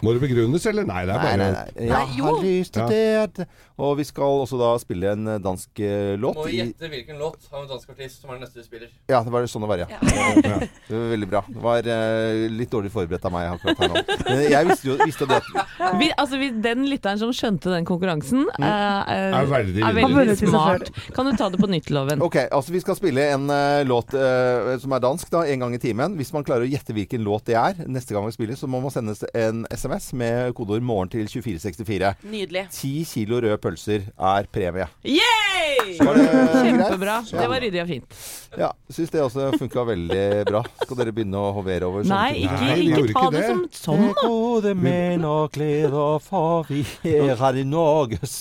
Må 0.04 0.14
det 0.16 0.24
begrunnes, 0.24 0.66
eller? 0.70 0.88
Nei, 0.88 1.06
det 1.08 1.16
er 1.16 1.24
bare 1.24 1.38
nei, 1.42 1.50
nei. 1.56 1.66
Jeg 1.78 1.94
Nei, 1.94 2.18
jo. 2.18 2.28
har 2.28 2.44
lyst 2.44 2.78
til 2.78 2.92
det. 2.92 3.48
Og 3.78 3.92
vi 4.00 4.08
skal 4.08 4.40
også 4.42 4.58
da 4.58 4.72
spille 4.82 5.12
en 5.14 5.30
eh, 5.30 5.40
dansk 5.42 5.80
eh, 5.86 6.16
låt. 6.18 6.40
Må 6.40 6.48
gjette 6.50 6.90
hvilken 6.90 7.20
låt 7.22 7.44
av 7.52 7.60
en 7.62 7.68
dansk 7.70 7.92
artist 7.94 8.24
som 8.24 8.32
er 8.32 8.40
den 8.40 8.48
neste 8.48 8.58
vi 8.58 8.66
spiller. 8.66 8.90
ja, 9.06 9.20
det 9.22 9.34
var 9.34 9.46
sånn 9.52 9.66
det 9.68 9.70
var, 9.70 9.84
ja. 9.84 10.00
Ja. 10.02 10.56
Det 10.88 10.96
var 10.96 11.12
veldig 11.12 11.28
bra. 11.30 11.42
Det 11.46 11.62
var 11.62 11.90
eh, 11.94 12.46
litt 12.50 12.72
dårlig 12.72 12.90
forberedt 12.94 13.26
av 13.28 13.34
meg 13.36 13.52
akkurat 13.52 13.84
her 13.84 13.92
nå. 13.92 14.02
Men 14.26 14.42
jeg 14.48 14.70
visste 14.72 14.90
jo 14.90 14.96
visste 15.04 15.28
det. 15.30 15.40
Vi, 16.02 16.08
altså, 16.20 16.40
vi, 16.42 16.50
den 16.64 16.86
lytteren 16.90 17.20
som 17.22 17.32
skjønte 17.36 17.70
den 17.72 17.86
konkurransen, 17.88 18.48
mm. 18.50 18.66
eh, 18.66 19.12
Er 19.14 19.50
veldig 19.50 19.84
er 19.86 19.96
veldig, 19.96 20.18
veldig 20.18 20.38
smart. 20.40 20.90
Kan 21.16 21.30
du 21.30 21.36
ta 21.38 21.52
det 21.54 21.62
på 21.62 21.70
nytt, 21.70 21.92
Loven? 21.94 22.22
Ok, 22.26 22.40
altså 22.46 22.74
Vi 22.74 22.82
skal 22.84 22.98
spille 22.98 23.24
en 23.36 23.46
uh, 23.52 23.84
låt 23.88 24.16
uh, 24.18 24.74
som 24.82 24.96
er 24.96 25.04
dansk, 25.04 25.30
da, 25.34 25.44
en 25.48 25.66
gang 25.66 25.78
i 25.78 25.82
timen. 25.82 26.18
Hvis 26.20 26.34
man 26.36 26.46
klarer 26.48 26.66
å 26.66 26.70
gjette 26.70 26.96
hvilken 26.98 27.24
låt 27.26 27.48
det 27.50 27.58
er 27.60 27.86
neste 27.86 28.16
gang 28.16 28.26
vi 28.28 28.36
spiller, 28.36 28.58
så 28.60 28.70
må 28.70 28.82
man 28.84 28.94
sende 28.94 29.16
en 29.50 29.66
SMS 29.76 30.14
med 30.14 30.54
kodeord 30.54 30.82
'morgen' 30.82 31.10
til 31.10 31.28
2464. 31.28 32.14
Nydelig. 32.24 32.68
Ti 32.72 32.94
kilo 33.14 33.40
røde 33.44 33.58
pølser 33.58 34.02
er 34.20 34.44
premie. 34.54 34.88
Yay! 35.06 35.57
Hei! 35.58 35.98
Var 35.98 36.14
det 36.18 36.24
greit? 36.28 36.52
Kjempebra. 36.68 37.14
Det 37.32 37.46
var 37.50 37.62
ryddig 37.64 37.80
og 37.82 37.88
fint. 37.90 38.18
Ja, 38.58 38.68
syns 38.94 39.10
det 39.14 39.22
også 39.24 39.48
funka 39.60 39.84
veldig 39.88 40.26
bra. 40.48 40.62
Skal 40.84 41.00
dere 41.00 41.14
begynne 41.16 41.40
å 41.42 41.50
hovere 41.56 41.88
over 41.90 42.06
sånne 42.06 42.18
Nei, 42.20 42.34
ting? 42.36 42.46
ikke, 42.46 42.60
Nei, 42.62 42.76
vi 42.78 42.86
ikke 42.86 43.00
gjorde 43.02 43.16
ta 43.16 43.24
ikke 43.24 43.34
det 43.34 43.42
det. 43.42 43.48
som 43.50 43.64
sånn, 43.80 44.04
da. 44.08 44.26
gode 44.28 44.74
menn 44.86 45.26
og 45.28 45.50
gleder, 45.58 46.20
for 46.24 46.70
vi 46.70 46.84
er 47.12 47.34
her 47.42 47.60
i 47.60 47.66
Norges 47.68 48.36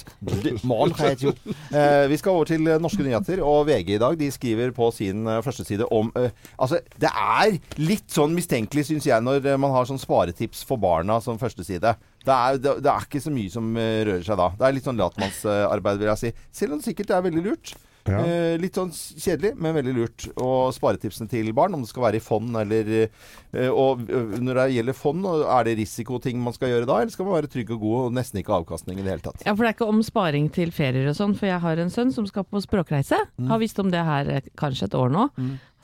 morgenradio. 0.68 1.32
Eh, 1.72 2.04
vi 2.12 2.18
skal 2.20 2.36
over 2.36 2.50
til 2.52 2.68
eh, 2.70 2.80
norske 2.82 3.06
nyheter, 3.06 3.42
og 3.44 3.64
VG 3.70 3.94
i 3.96 4.00
dag 4.02 4.18
de 4.20 4.30
skriver 4.34 4.74
på 4.76 4.90
sin 4.94 5.24
eh, 5.30 5.40
førsteside 5.46 5.88
om 5.94 6.12
eh, 6.20 6.28
Altså, 6.60 6.82
det 7.00 7.10
er 7.10 7.56
litt 7.80 8.06
sånn 8.12 8.36
mistenkelig, 8.36 8.86
syns 8.90 9.08
jeg, 9.08 9.24
når 9.24 9.40
eh, 9.54 9.58
man 9.60 9.72
har 9.74 9.88
sånn 9.88 10.00
sparetips 10.00 10.62
for 10.68 10.80
barna 10.82 11.18
som 11.24 11.40
førsteside. 11.40 11.96
Det 12.26 12.36
er, 12.36 12.62
det, 12.62 12.76
det 12.84 12.92
er 12.92 13.08
ikke 13.08 13.22
så 13.22 13.32
mye 13.34 13.52
som 13.52 13.68
eh, 13.80 14.00
rører 14.08 14.24
seg 14.26 14.40
da. 14.40 14.52
Det 14.58 14.66
er 14.66 14.76
litt 14.76 14.88
sånn 14.88 15.02
latmannsarbeid, 15.02 16.00
vil 16.02 16.12
jeg 16.12 16.22
si. 16.22 16.32
Selv 16.60 16.76
om 16.76 16.82
det 16.82 16.90
sikkert 16.90 17.14
er 17.14 17.28
veldig 17.28 17.44
lurt. 17.46 17.76
Ja. 18.06 18.20
Eh, 18.22 18.54
litt 18.60 18.76
sånn 18.78 18.92
kjedelig, 18.94 19.52
men 19.58 19.74
veldig 19.76 19.94
lurt. 19.96 20.26
Og 20.38 20.70
sparetipsene 20.76 21.30
til 21.30 21.50
barn, 21.56 21.74
om 21.74 21.82
det 21.82 21.90
skal 21.90 22.06
være 22.06 22.20
i 22.20 22.24
fond 22.24 22.58
eller 22.60 22.90
eh, 23.02 23.70
Og 23.70 24.06
når 24.06 24.60
det 24.60 24.66
gjelder 24.76 24.96
fond, 24.96 25.26
er 25.26 25.66
det 25.66 25.76
risikoting 25.80 26.40
man 26.42 26.54
skal 26.56 26.72
gjøre 26.72 26.88
da, 26.88 27.00
eller 27.02 27.14
skal 27.14 27.28
man 27.28 27.38
være 27.38 27.52
trygg 27.52 27.72
og 27.74 27.82
god 27.82 27.98
og 28.04 28.18
nesten 28.18 28.42
ikke 28.42 28.56
avkastning 28.60 29.00
i 29.00 29.06
det 29.06 29.14
hele 29.16 29.26
tatt? 29.26 29.46
Ja, 29.46 29.54
for 29.54 29.64
det 29.64 29.72
er 29.72 29.78
ikke 29.78 29.90
om 29.90 30.02
sparing 30.06 30.50
til 30.54 30.74
ferier 30.74 31.10
og 31.10 31.18
sånn, 31.18 31.34
for 31.38 31.50
jeg 31.50 31.62
har 31.62 31.82
en 31.82 31.92
sønn 31.92 32.14
som 32.14 32.28
skal 32.30 32.46
på 32.46 32.62
språkreise. 32.64 33.18
Mm. 33.36 33.50
Har 33.52 33.62
visst 33.62 33.82
om 33.82 33.90
det 33.94 34.04
her 34.06 34.36
eh, 34.36 34.52
kanskje 34.58 34.90
et 34.90 34.98
år 34.98 35.12
nå. 35.14 35.30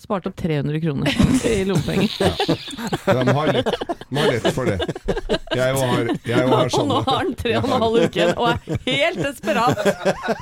Spart 0.02 0.26
opp 0.26 0.34
300 0.40 0.80
kroner 0.82 1.08
i 1.52 1.62
lommepenger. 1.68 2.10
De 3.06 3.34
har 3.36 3.52
lett, 3.54 3.68
de 4.10 4.18
har 4.18 4.32
lett 4.32 4.48
for 4.56 4.66
det. 4.66 4.78
Jeg 5.52 5.74
har, 5.76 6.08
jeg 6.24 6.46
også 6.48 6.56
har 6.56 6.62
Og 6.64 6.64
nå 6.64 6.72
sånne. 6.72 6.98
har 7.06 7.18
han 7.20 7.32
tre 7.36 7.50
og 7.58 7.66
en 7.68 7.72
halv 7.84 7.96
uke 8.06 8.18
igjen 8.18 8.30
og 8.40 8.46
er 8.48 8.78
helt 8.86 9.18
desperat. 9.20 9.82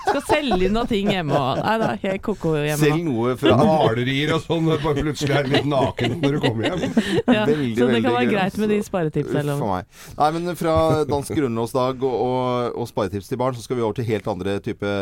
Skal 0.06 0.22
selge 0.28 0.58
inn 0.68 0.76
noe 0.76 0.86
ting 0.90 1.10
hjemme 1.10 1.34
og 1.34 1.58
Nei, 1.60 1.74
det 1.82 1.88
er 1.90 2.00
helt 2.04 2.22
ko-ko 2.24 2.52
hjemme 2.56 2.78
Selg 2.80 3.02
noe 3.08 3.34
fra 3.40 3.56
Malerier 3.58 4.32
og 4.36 4.44
sånn, 4.44 4.68
og 4.70 4.84
bare 4.84 5.02
plutselig 5.04 5.34
er 5.40 5.48
du 5.48 5.52
litt 5.56 5.66
naken 5.70 6.14
når 6.22 6.36
du 6.36 6.38
kommer 6.46 6.68
hjem. 6.70 6.84
Ja, 7.26 7.42
Veldig, 7.50 7.68
så 7.74 7.80
det 7.80 7.88
veldig 7.90 8.02
kan 8.06 8.16
være 8.16 8.24
gøy, 8.24 8.30
greit 8.36 8.58
med 8.62 8.70
de 8.72 8.78
altså. 8.78 8.90
sparetipsene. 8.92 9.42
Uff 9.42 9.50
a 9.50 9.66
noe. 9.66 9.74
meg. 9.74 10.00
Nei, 10.22 10.30
men 10.38 10.56
fra 10.62 10.76
dansk 11.10 11.34
grunnlovsdag 11.40 12.06
og, 12.06 12.16
og, 12.30 12.78
og 12.84 12.88
sparetips 12.90 13.28
til 13.32 13.40
barn, 13.42 13.58
så 13.58 13.66
skal 13.66 13.80
vi 13.80 13.84
over 13.86 13.98
til 13.98 14.08
helt 14.08 14.30
andre 14.30 14.56
type 14.64 14.94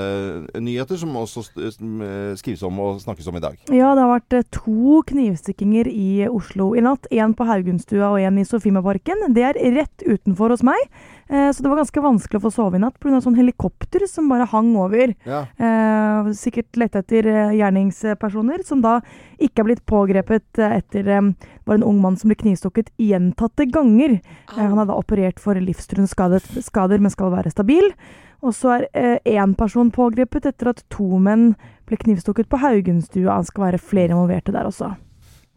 nyheter, 0.58 0.98
som 1.04 1.14
også 1.20 1.44
st- 1.50 1.70
skrives 2.40 2.64
om 2.66 2.80
og 2.88 3.00
snakkes 3.04 3.28
om 3.30 3.36
i 3.38 3.44
dag. 3.44 3.60
Ja, 3.68 3.92
det 3.94 4.04
har 4.06 4.12
vært 4.16 4.38
eh, 4.40 4.47
to 4.54 5.02
knivstikkinger 5.06 5.88
i 5.88 6.26
Oslo 6.28 6.70
i 6.76 6.82
natt. 6.84 7.06
En 7.10 7.34
på 7.36 7.46
Haugenstua 7.48 8.10
og 8.12 8.22
en 8.22 8.40
i 8.40 8.46
Sofiemarparken. 8.46 9.26
Det 9.36 9.44
er 9.44 9.58
rett 9.76 10.04
utenfor 10.04 10.54
hos 10.54 10.64
meg, 10.66 10.80
eh, 11.28 11.50
så 11.52 11.62
det 11.62 11.70
var 11.70 11.80
ganske 11.82 12.04
vanskelig 12.04 12.40
å 12.40 12.44
få 12.46 12.52
sove 12.54 12.78
i 12.78 12.82
natt 12.82 12.98
pga. 13.00 13.20
sånn 13.20 13.36
helikopter 13.36 14.06
som 14.08 14.28
bare 14.28 14.46
hang 14.46 14.74
over. 14.76 15.14
Ja. 15.24 15.46
Eh, 15.58 16.32
sikkert 16.32 16.76
lette 16.76 16.98
etter 16.98 17.26
eh, 17.26 17.56
gjerningspersoner, 17.58 18.64
som 18.64 18.80
da 18.80 19.00
ikke 19.38 19.62
er 19.62 19.68
blitt 19.70 19.86
pågrepet 19.86 20.58
etter 20.58 21.34
var 21.64 21.74
en 21.74 21.84
ung 21.84 22.00
mann 22.00 22.16
som 22.16 22.28
ble 22.28 22.36
knivstukket 22.36 22.90
gjentatte 22.98 23.70
ganger. 23.70 24.20
Han 24.56 24.78
er 24.78 24.88
da 24.88 24.96
operert 24.96 25.38
for 25.38 25.54
livstruende 25.54 26.08
skader, 26.08 26.98
men 26.98 27.10
skal 27.10 27.30
være 27.30 27.52
stabil. 27.52 27.92
Og 28.42 28.54
så 28.54 28.84
er 28.94 29.18
én 29.26 29.54
person 29.58 29.90
pågrepet 29.90 30.46
etter 30.46 30.70
at 30.70 30.84
to 30.94 31.18
menn 31.18 31.56
ble 31.88 31.98
knivstukket 31.98 32.48
på 32.50 32.60
Haugenstua. 32.62 33.40
Det 33.40 33.50
skal 33.50 33.64
være 33.64 33.82
flere 33.82 34.14
involverte 34.14 34.54
der 34.54 34.68
også. 34.70 34.92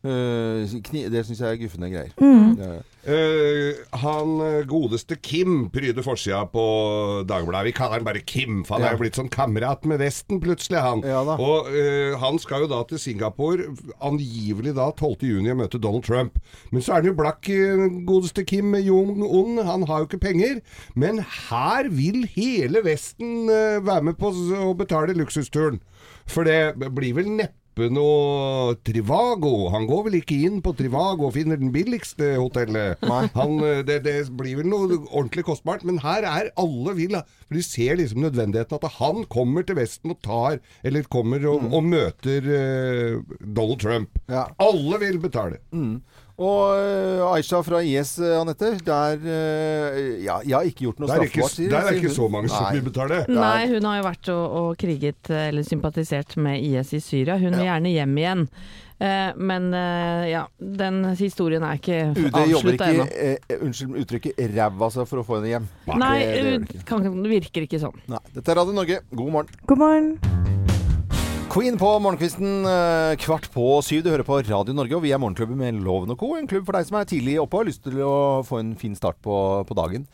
Eh, 0.02 0.66
det 1.14 1.22
syns 1.28 1.42
jeg 1.44 1.46
er 1.46 1.60
guffende 1.62 1.90
greier. 1.92 2.14
Mm. 2.18 2.56
Ja. 2.58 2.80
Uh, 3.02 3.78
han 3.98 4.32
eh, 4.46 4.64
godeste 4.70 5.16
Kim 5.26 5.64
pryder 5.74 6.06
forsida 6.06 6.44
på 6.50 6.64
Dagbladet. 7.30 7.72
Vi 7.72 7.74
kaller 7.78 7.98
han 7.98 8.06
bare 8.06 8.22
Kim, 8.26 8.64
for 8.66 8.78
han 8.78 8.86
er 8.86 8.96
jo 8.96 9.02
blitt 9.02 9.18
sånn 9.18 9.30
kamerat 9.34 9.88
med 9.90 10.02
Vesten 10.02 10.42
plutselig, 10.42 10.82
han. 10.82 11.02
Ja 11.06 11.22
da. 11.26 11.38
Og 11.42 11.70
uh, 11.70 12.18
han 12.22 12.42
skal 12.42 12.66
jo 12.66 12.72
da 12.74 12.82
til 12.90 13.02
Singapore, 13.02 13.72
angivelig 14.02 14.76
da 14.78 14.90
12. 14.94 15.26
juni, 15.30 15.54
og 15.54 15.62
møte 15.64 15.82
Donald 15.82 16.06
Trump. 16.06 16.42
Men 16.74 16.86
så 16.86 16.96
er 16.96 17.02
han 17.02 17.12
jo 17.12 17.18
blakk, 17.22 17.50
godeste 18.10 18.46
Kim 18.46 18.74
Jong-un. 18.78 19.62
Han 19.70 19.86
har 19.90 20.02
jo 20.04 20.10
ikke 20.10 20.24
penger. 20.26 20.62
Men 20.98 21.22
her 21.50 21.90
vil 21.94 22.26
hele 22.36 22.86
Vesten 22.86 23.50
uh, 23.50 23.82
være 23.86 24.10
med 24.10 24.22
på 24.22 24.34
å 24.34 24.74
betale 24.78 25.18
luksusturen. 25.18 25.82
For 26.30 26.46
det 26.48 26.92
blir 26.94 27.18
vel 27.18 27.34
neppe 27.34 27.61
noe 27.78 28.76
Trivago. 28.86 29.70
Han 29.74 29.88
går 29.90 30.04
vel 30.08 30.18
ikke 30.20 30.38
inn 30.48 30.60
på 30.64 30.74
Trivago 30.78 31.30
og 31.30 31.36
finner 31.36 31.60
den 31.60 31.72
billigste 31.74 32.34
hotellet. 32.36 33.02
Han, 33.38 33.58
eh, 33.64 33.82
det, 33.88 34.02
det 34.06 34.16
blir 34.38 34.60
vel 34.60 34.70
noe 34.72 35.00
ordentlig 35.10 35.46
kostbart, 35.48 35.86
men 35.88 36.02
her 36.04 36.28
er 36.28 36.52
alle 36.60 36.96
vil. 36.98 37.18
For 37.48 37.58
De 37.58 37.64
ser 37.66 37.98
liksom 38.00 38.26
nødvendigheten 38.26 38.78
at 38.78 38.98
han 39.00 39.26
kommer 39.32 39.66
til 39.68 39.80
Vesten 39.80 40.14
og 40.14 40.22
tar, 40.24 40.60
eller 40.84 41.08
kommer 41.12 41.44
og, 41.50 41.68
og 41.72 41.84
møter 41.88 42.48
uh, 42.48 43.38
Donald 43.40 43.80
Trump. 43.82 44.20
Ja. 44.32 44.46
Alle 44.62 45.00
vil 45.02 45.20
betale. 45.24 45.62
Og 46.42 46.74
eh, 46.74 47.22
Aisha 47.36 47.60
fra 47.66 47.82
IS, 47.86 48.16
eh, 48.24 48.34
Anette. 48.40 48.72
Der 48.86 49.18
eh, 49.22 50.00
Ja, 50.26 50.40
jeg 50.42 50.56
har 50.58 50.68
ikke 50.70 50.88
gjort 50.88 51.02
noe 51.04 51.10
straffbart. 51.12 51.58
der 51.62 51.78
er 51.78 51.90
sier 51.92 52.00
ikke 52.02 52.14
så 52.16 52.30
mange 52.34 52.50
som 52.50 52.70
vil 52.74 52.86
betale. 52.88 53.24
Nei, 53.30 53.68
hun 53.70 53.86
har 53.90 54.00
jo 54.02 54.06
vært 54.10 54.32
og, 54.34 54.46
og 54.62 54.70
kriget 54.82 55.30
eller 55.38 55.68
sympatisert 55.68 56.38
med 56.42 56.62
IS 56.66 56.96
i 56.98 57.02
Syria. 57.04 57.38
Hun 57.42 57.54
vil 57.60 57.68
gjerne 57.68 57.94
hjem 57.94 58.18
igjen. 58.24 58.48
Eh, 59.02 59.32
men 59.38 59.72
ja, 60.30 60.44
den 60.62 61.00
historien 61.18 61.64
er 61.66 61.80
ikke 61.80 62.02
UD 62.14 62.36
jobber 62.52 62.76
ikke 62.78 63.08
eh, 63.10 63.56
Unnskyld 63.58 63.98
uttrykket 64.04 64.44
ræva 64.54 64.86
altså, 64.92 65.08
for 65.10 65.24
å 65.24 65.26
få 65.26 65.40
henne 65.40 65.56
hjem. 65.56 65.70
Nei, 65.98 66.18
det- 66.20 66.34
det 66.34 66.44
det 66.44 66.52
det 66.68 66.76
ikke. 66.76 66.86
kan, 66.86 67.10
det 67.24 67.34
virker 67.38 67.66
ikke 67.70 67.82
sånn. 67.82 67.98
Nei. 68.08 68.22
Dette 68.34 68.54
er 68.54 68.62
Radio 68.62 68.78
Norge. 68.78 69.02
God 69.10 69.34
morgen. 69.38 69.62
God 69.66 69.78
morgen. 69.86 70.61
Queen 71.52 71.76
på 71.76 71.88
morgenkvisten 72.00 72.64
eh, 72.64 73.14
kvart 73.20 73.50
på 73.52 73.64
syv. 73.84 74.06
Du 74.06 74.08
hører 74.08 74.24
på 74.24 74.38
Radio 74.48 74.72
Norge, 74.72 74.96
og 74.96 75.02
vi 75.04 75.10
er 75.12 75.20
Morgenklubben 75.20 75.58
med 75.60 75.82
Loven 75.84 76.14
og 76.14 76.22
Co. 76.22 76.30
En 76.38 76.46
klubb 76.48 76.64
for 76.64 76.78
deg 76.78 76.88
som 76.88 76.96
er 76.96 77.10
tidlig 77.10 77.34
oppe 77.42 77.58
og 77.58 77.66
har 77.66 77.68
lyst 77.68 77.82
til 77.84 77.98
å 78.08 78.14
få 78.48 78.62
en 78.62 78.70
fin 78.80 78.94
start 78.96 79.20
på, 79.20 79.36
på 79.68 79.76
dagen. 79.76 80.06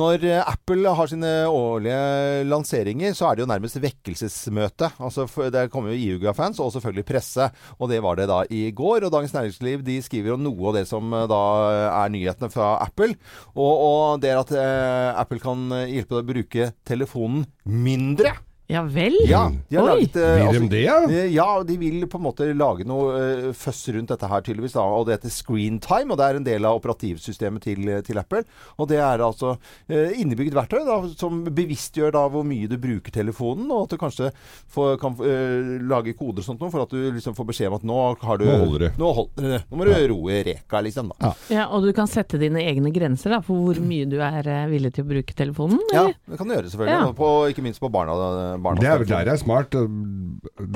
Når 0.00 0.24
eh, 0.24 0.40
Apple 0.40 0.94
har 0.96 1.10
sine 1.12 1.34
årlige 1.52 2.46
lanseringer, 2.48 3.12
så 3.12 3.28
er 3.28 3.36
det 3.36 3.44
jo 3.44 3.50
nærmest 3.52 3.76
vekkelsesmøte. 3.84 4.88
Altså, 4.96 5.28
det 5.52 5.66
kommer 5.74 5.92
jo 5.92 6.00
IUGA-fans, 6.00 6.62
og 6.64 6.72
selvfølgelig 6.78 7.08
presse. 7.12 7.50
Og 7.76 7.92
det 7.92 8.00
var 8.00 8.16
det 8.16 8.30
da 8.32 8.40
i 8.48 8.64
går. 8.72 9.04
Og 9.04 9.12
Dagens 9.12 9.36
Næringsliv 9.36 9.84
de 9.84 10.00
skriver 10.00 10.38
om 10.38 10.48
noe 10.48 10.72
av 10.72 10.80
det 10.80 10.86
som 10.88 11.12
eh, 11.12 11.28
da 11.28 11.44
er 11.92 12.16
nyhetene 12.16 12.52
fra 12.56 12.72
Apple. 12.88 13.20
Og, 13.52 13.72
og 13.76 14.24
det 14.24 14.32
er 14.32 14.40
at 14.40 14.56
eh, 14.64 15.12
Apple 15.12 15.44
kan 15.44 15.68
hjelpe 15.76 16.16
deg 16.16 16.24
å 16.24 16.32
bruke 16.32 16.74
telefonen 16.88 17.44
mindre. 17.68 18.38
Ja 18.68 18.80
vel? 18.82 19.14
Ja, 19.30 19.44
de 19.68 19.76
har 19.78 19.84
Oi. 19.84 20.00
laget, 20.00 20.16
eh, 20.16 20.34
Vil 20.34 20.46
altså- 20.46 20.60
de 20.60 20.68
det, 20.68 20.82
ja? 20.82 20.96
Eh, 21.08 21.26
Ja, 21.32 21.62
de 21.62 21.76
vil 21.78 22.06
på 22.06 22.18
en 22.18 22.24
måte 22.24 22.46
lage 22.56 22.84
noe 22.84 23.12
eh, 23.14 23.52
føss 23.54 23.92
rundt 23.94 24.08
dette 24.08 24.26
her, 24.26 24.40
tydeligvis. 24.42 24.72
Da, 24.74 24.80
og 24.82 25.06
det 25.06 25.20
heter 25.20 25.30
Screentime, 25.30 26.10
og 26.10 26.18
det 26.18 26.24
er 26.26 26.36
en 26.36 26.44
del 26.44 26.64
av 26.66 26.80
operativsystemet 26.80 27.62
til, 27.62 28.02
til 28.02 28.18
Apple. 28.18 28.42
Og 28.78 28.88
det 28.88 28.98
er 28.98 29.18
altså 29.22 29.56
eh, 29.88 30.18
innebygd 30.18 30.52
verktøy 30.52 30.82
da, 30.84 30.96
som 31.16 31.44
bevisstgjør 31.44 32.10
da 32.16 32.24
hvor 32.28 32.42
mye 32.44 32.66
du 32.66 32.76
bruker 32.76 33.12
telefonen, 33.14 33.70
og 33.70 33.84
at 33.86 33.90
du 33.94 33.96
kanskje 34.02 34.32
får, 34.74 34.98
kan 34.98 35.14
eh, 35.22 35.78
lage 35.86 36.16
koder 36.18 36.42
og 36.42 36.48
sånt 36.48 36.60
noe, 36.60 36.70
for 36.74 36.82
at 36.82 36.90
du 36.90 36.98
liksom 37.14 37.36
får 37.38 37.46
beskjed 37.52 37.70
om 37.70 37.78
at 37.78 37.86
nå 37.86 38.00
har 38.26 38.38
du 38.42 38.44
Nå 38.46 38.58
holder 38.66 38.78
det. 38.88 38.92
Nå, 38.98 39.12
holder 39.14 39.48
det. 39.54 39.62
nå 39.70 39.76
må 39.78 39.84
du 39.86 39.94
roe 40.10 40.42
reka, 40.42 40.82
liksom. 40.82 41.12
da. 41.20 41.32
Ja, 41.54 41.68
og 41.70 41.86
du 41.86 41.92
kan 41.92 42.10
sette 42.10 42.38
dine 42.42 42.58
egne 42.66 42.90
grenser 42.90 43.30
da, 43.30 43.40
for 43.46 43.54
hvor 43.62 43.78
mye 43.78 44.10
du 44.10 44.18
er 44.18 44.42
eh, 44.42 44.66
villig 44.74 44.92
til 44.98 45.06
å 45.06 45.10
bruke 45.14 45.38
telefonen? 45.38 45.78
Ja, 45.94 46.08
eller? 46.08 46.18
det 46.26 46.38
kan 46.42 46.48
du 46.50 46.54
gjøre, 46.58 46.70
selvfølgelig. 46.74 46.98
Ja. 46.98 47.06
Og 47.06 47.16
På, 47.16 47.30
ikke 47.46 47.62
minst 47.62 47.78
på 47.78 47.92
barna. 47.94 48.55
Barna 48.62 48.80
Det 48.82 48.88
er 48.90 48.98
vel 49.02 49.10
der 49.10 49.30
er 49.32 49.38
smart. 49.40 49.74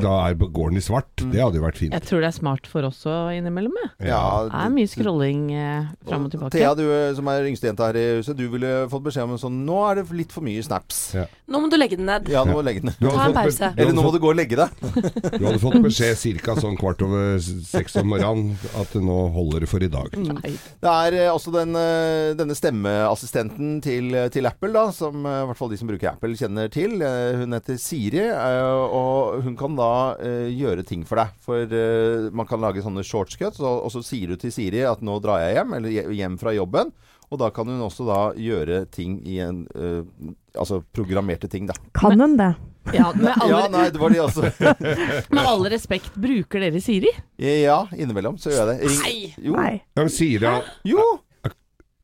Da 0.00 0.12
er 0.28 0.34
gården 0.40 0.78
i 0.78 0.82
svart. 0.84 1.10
Det 1.20 1.40
hadde 1.40 1.58
jo 1.60 1.64
vært 1.64 1.78
fint. 1.80 1.94
Jeg 1.94 2.06
tror 2.08 2.22
det 2.24 2.28
er 2.30 2.36
smart 2.36 2.66
for 2.70 2.86
oss 2.88 3.02
òg 3.08 3.36
innimellom. 3.38 3.74
jeg. 3.82 4.08
Ja, 4.10 4.22
Det 4.48 4.60
er 4.64 4.72
mye 4.74 4.90
scrolling 4.90 5.42
eh, 5.54 5.90
fram 6.08 6.26
og 6.26 6.32
tilbake. 6.34 6.54
Thea, 6.56 6.72
du 6.78 6.84
eh, 6.86 7.12
som 7.16 7.28
er 7.32 7.46
yngste 7.50 7.70
jenta 7.70 7.88
her 7.90 7.98
i 8.00 8.04
huset, 8.20 8.36
du 8.38 8.46
ville 8.52 8.72
fått 8.92 9.04
beskjed 9.08 9.26
om 9.28 9.34
en 9.36 9.42
sånn 9.42 9.58
Nå 9.66 9.78
er 9.90 10.00
det 10.00 10.06
litt 10.16 10.32
for 10.34 10.44
mye 10.46 10.62
snaps. 10.64 11.00
Ja. 11.18 11.26
Nå 11.50 11.60
må 11.64 11.70
du 11.70 11.76
legge 11.78 11.98
den 12.00 12.06
ned. 12.08 12.28
Ja, 12.32 12.44
nå 12.46 12.54
må 12.56 12.62
du 12.62 12.68
legge 12.70 12.84
den. 12.84 12.92
ned. 12.94 13.10
Ta 13.10 13.26
en 13.28 13.36
pause. 13.36 13.72
Eller 13.76 13.92
nå 13.96 14.04
må 14.06 14.12
du 14.14 14.20
gå 14.22 14.30
og 14.32 14.38
legge 14.38 14.58
deg. 14.58 14.70
Du 15.40 15.46
hadde 15.46 15.60
fått 15.62 15.78
beskjed 15.84 16.40
ca. 16.44 16.54
sånn 16.60 16.76
kvart 16.80 17.00
over 17.06 17.38
seks 17.40 17.94
om 18.00 18.08
morgenen 18.10 18.56
at 18.80 18.92
nå 19.00 19.18
holder 19.34 19.64
det 19.64 19.68
for 19.70 19.82
i 19.84 19.88
dag. 19.92 20.12
Nei. 20.20 20.52
Det 20.82 20.90
er 20.90 21.16
eh, 21.24 21.30
også 21.32 21.52
den, 21.54 21.74
eh, 21.78 22.32
denne 22.38 22.56
stemmeassistenten 22.56 23.78
til, 23.84 24.14
til 24.34 24.48
Apple, 24.50 24.72
da, 24.74 24.86
som 24.94 25.20
i 25.24 25.36
hvert 25.50 25.58
fall 25.58 25.70
de 25.72 25.78
som 25.80 25.88
bruker 25.90 26.10
Apple 26.12 26.34
kjenner 26.38 26.70
til. 26.72 26.96
Hun 27.00 27.54
heter 27.56 27.69
Siri, 27.78 28.24
eh, 28.26 28.82
og 28.96 29.44
hun 29.44 29.54
kan 29.58 29.76
da 29.78 29.92
eh, 30.22 30.48
gjøre 30.56 30.84
ting 30.86 31.04
for 31.06 31.20
deg. 31.20 31.36
For 31.44 31.76
eh, 31.76 32.30
man 32.34 32.48
kan 32.48 32.62
lage 32.62 32.82
sånne 32.84 33.04
shortcuts, 33.06 33.60
og, 33.62 33.86
og 33.86 33.94
så 33.94 34.02
sier 34.06 34.32
du 34.32 34.40
til 34.40 34.54
Siri 34.54 34.82
at 34.88 35.04
nå 35.04 35.18
drar 35.22 35.44
jeg 35.44 35.58
hjem, 35.60 35.76
eller 35.78 36.12
hjem 36.16 36.40
fra 36.40 36.54
jobben. 36.56 36.92
Og 37.30 37.38
da 37.38 37.52
kan 37.54 37.68
hun 37.70 37.82
også 37.84 38.08
da 38.08 38.20
gjøre 38.34 38.82
ting 38.90 39.20
i 39.22 39.36
en 39.44 39.60
uh, 39.78 40.02
Altså 40.58 40.80
programmerte 40.90 41.46
ting, 41.46 41.68
da. 41.68 41.76
Kan 41.94 42.18
hun 42.18 42.34
det? 42.40 42.54
Ja, 42.96 43.12
med 43.14 43.36
alle, 43.36 43.50
Ja, 43.52 43.58
nei, 43.70 43.84
det 43.92 44.00
var 44.00 44.10
de 44.10 44.18
også. 44.24 44.48
med 45.36 45.40
all 45.44 45.66
respekt, 45.70 46.14
bruker 46.18 46.64
dere 46.64 46.80
Siri? 46.82 47.12
Ja, 47.38 47.84
innimellom 47.94 48.38
så 48.40 48.50
gjør 48.50 48.64
jeg 48.64 48.70
det. 48.72 48.88
Ring. 48.88 49.02
Nei. 49.04 49.34
Jo. 49.46 49.54
Nei. 49.60 49.74
Ja, 50.00 50.06
Siri, 50.10 50.54
jo. 50.90 51.04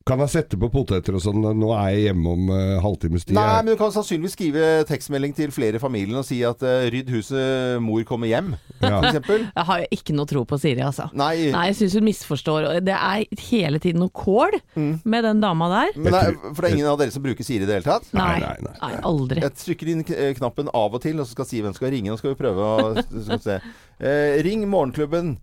Kan 0.07 0.21
jeg 0.23 0.31
sette 0.31 0.57
på 0.59 0.69
poteter 0.71 1.15
og 1.17 1.21
sånn? 1.23 1.41
Nå 1.59 1.69
er 1.75 1.89
jeg 1.93 2.03
hjemme 2.07 2.31
om 2.37 2.49
uh, 2.53 2.77
halvtimes 2.83 3.25
tid. 3.27 3.35
Nei, 3.35 3.57
men 3.65 3.73
du 3.73 3.79
kan 3.79 3.91
sannsynligvis 3.91 4.33
skrive 4.37 4.67
tekstmelding 4.87 5.33
til 5.35 5.51
flere 5.51 5.77
i 5.79 5.83
familien 5.83 6.17
og 6.21 6.25
si 6.27 6.39
at 6.47 6.63
uh, 6.63 6.85
'rydd 6.87 7.11
huset, 7.11 7.81
mor 7.83 8.03
kommer 8.07 8.27
hjem', 8.31 8.53
Ja. 8.81 9.01
eksempel. 9.03 9.47
Jeg 9.55 9.65
har 9.69 9.79
jo 9.83 9.87
ikke 9.97 10.15
noe 10.15 10.25
tro 10.29 10.43
på 10.47 10.59
Siri, 10.61 10.81
altså. 10.85 11.09
Nei, 11.17 11.49
Nei, 11.51 11.65
jeg 11.71 11.75
syns 11.81 11.97
hun 11.99 12.05
misforstår. 12.07 12.67
Det 12.85 12.93
er 12.95 13.25
hele 13.49 13.79
tiden 13.83 13.99
noe 14.05 14.13
kål 14.13 14.55
med 15.03 15.23
den 15.27 15.41
dama 15.41 15.67
der. 15.73 15.91
men 15.97 16.11
det 16.13 16.21
er, 16.21 16.37
for 16.53 16.61
det 16.61 16.71
er 16.71 16.75
ingen 16.77 16.91
av 16.93 16.99
dere 17.01 17.11
som 17.11 17.23
bruker 17.25 17.43
Siri 17.43 17.63
i 17.65 17.67
det 17.67 17.79
hele 17.81 17.87
tatt? 17.89 18.07
Nei, 18.13 18.39
Nei, 18.39 18.55
nei, 18.63 18.75
nei. 18.81 18.93
aldri. 19.03 19.41
Jeg 19.43 19.53
trykker 19.63 19.91
inn 19.91 20.03
knappen 20.37 20.69
av 20.73 20.93
og 20.93 21.01
til, 21.03 21.19
og 21.19 21.25
så 21.27 21.35
skal 21.35 21.45
si 21.49 21.61
hvem 21.65 21.73
skal 21.75 21.91
ringe. 21.91 22.13
Nå 22.13 22.17
skal 22.21 22.31
vi 22.35 22.39
prøve 22.39 22.71
å 22.71 22.95
skal 23.03 23.35
vi 23.37 23.43
se. 23.43 23.59
Eh, 23.99 24.37
ring 24.45 24.63
Morgenklubben. 24.69 25.37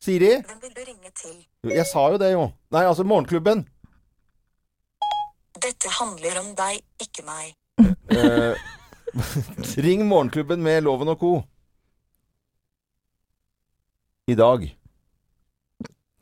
Siri? 0.00 0.30
Hvem 0.40 0.60
vil 0.62 0.72
du 0.78 0.84
ringe 0.88 1.10
til? 1.12 1.34
Jeg 1.68 1.84
sa 1.84 2.06
jo 2.08 2.16
det, 2.16 2.30
jo. 2.32 2.46
Nei, 2.72 2.86
altså 2.88 3.04
Morgenklubben. 3.04 3.66
Dette 5.60 5.90
handler 5.92 6.38
om 6.40 6.54
deg, 6.56 6.78
ikke 7.04 7.24
meg. 7.26 7.50
Eh, 8.08 8.56
ring 9.84 10.06
Morgenklubben 10.08 10.62
med 10.64 10.86
Loven 10.86 11.12
og 11.12 11.18
co. 11.20 11.32
I 14.30 14.38
dag. 14.38 14.64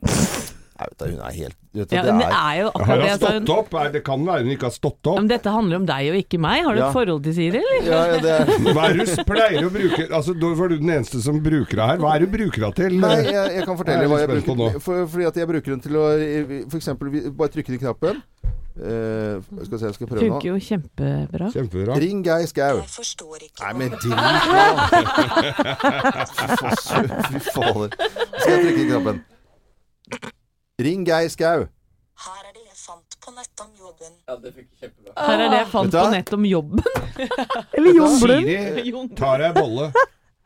Jeg 0.03 0.91
vet 0.91 0.99
da, 0.99 1.07
hun 1.07 1.23
er 1.23 1.39
helt 1.39 1.59
du, 1.87 1.95
Ja, 1.95 2.03
det 2.03 2.11
er, 2.15 2.33
er 2.35 2.57
jo 2.61 2.69
akkurat 2.75 2.99
det 2.99 3.07
jeg 3.09 3.19
sa. 3.21 3.27
stått 3.31 3.49
opp? 3.55 3.75
Er- 3.79 3.93
Det 3.93 4.03
kan 4.05 4.25
være 4.27 4.43
hun 4.43 4.51
ikke 4.57 4.67
har 4.69 4.75
stått 4.75 5.07
opp. 5.13 5.17
Men 5.21 5.29
dette 5.31 5.51
handler 5.55 5.77
om 5.77 5.87
deg 5.87 6.11
og 6.11 6.17
ikke 6.23 6.39
meg. 6.43 6.65
Har 6.65 6.75
du 6.75 6.81
Ja. 6.81 6.89
et 6.89 6.93
forhold 6.99 7.23
til 7.25 7.35
Siri, 7.39 7.61
eller? 7.63 7.81
ja, 7.87 8.01
ja, 8.13 8.19
det 8.25 8.33
er 8.35 8.45
Hva 8.75 8.83
er 8.89 8.93
det 8.99 9.07
du 9.07 9.25
pleier 9.25 9.63
å 9.67 9.71
bruke 9.71 10.09
Altså, 10.11 10.35
Da 10.41 10.47
var 10.59 10.69
du 10.69 10.77
den 10.79 10.91
eneste 10.97 11.23
som 11.23 11.41
bruker 11.43 11.77
det 11.77 11.87
her. 11.93 11.97
Hva 12.03 12.15
er 12.15 12.19
det 12.19 12.31
du 12.31 12.37
bruker 12.39 12.61
det 12.67 12.75
til? 12.83 12.99
Nei, 13.01 13.17
jeg, 13.29 13.55
jeg 13.59 13.65
kan 13.69 13.77
fortelle 13.79 14.03
Jeg 14.03 14.09
er 14.09 14.15
hva 14.15 14.19
jeg 14.25 14.31
bruker 14.35 14.55
nå. 14.59 14.69
for, 14.81 15.07
Fordi 15.07 15.25
at 15.31 15.37
jeg 15.37 15.47
bruker 15.55 15.71
den 15.77 15.81
til 15.87 15.95
å 15.97 16.07
eksempel 16.79 17.07
bare 17.37 17.49
trykke 17.55 17.75
i 17.75 17.79
knappen. 17.83 18.23
Uh, 18.79 19.43
skal 19.67 19.79
se, 19.81 19.87
jeg 19.89 19.95
skal 19.97 20.07
prøve 20.07 20.23
Funker 20.23 20.49
jo 20.53 20.59
kjempebra. 20.63 21.49
Kjempebra. 21.51 21.97
Ring 21.99 22.21
Geir 22.23 22.47
Skau. 22.47 22.77
Jeg 22.79 22.93
forstår 22.95 23.41
ikke 23.49 23.65
Nei, 23.65 23.73
men 23.75 23.91
din 23.99 24.15
drit 24.15 24.45
nå! 24.55 24.63
Fy 27.29 27.41
fader. 27.51 27.91
Skal 28.39 28.53
jeg 28.55 28.63
trykke 28.63 28.85
i 28.85 28.89
knappen? 28.93 29.19
Ring 30.79 31.05
Geir 31.05 31.29
Skau. 31.29 31.65
Her 32.19 32.43
er 32.47 32.53
det 32.55 32.61
jeg 32.63 32.77
fant 32.79 33.17
på 33.25 33.33
nett 33.35 33.63
om 33.65 33.71
jobben. 33.75 34.13
Ja, 34.29 34.37
det 34.39 34.53
funker 34.55 34.85
kjempebra. 34.85 35.15
Her 35.19 35.41
er 35.43 35.51
det 35.51 35.59
jeg 35.59 35.69
fant 35.73 35.97
på 35.97 36.05
nett 36.13 36.31
om 36.37 36.45
jobben. 36.47 36.85
Eller 37.79 37.97
Jon 37.97 38.15
Blund. 38.23 38.47
Siri 38.47 39.03
tar 39.19 39.43
deg 39.43 39.59
bolle. 39.59 39.89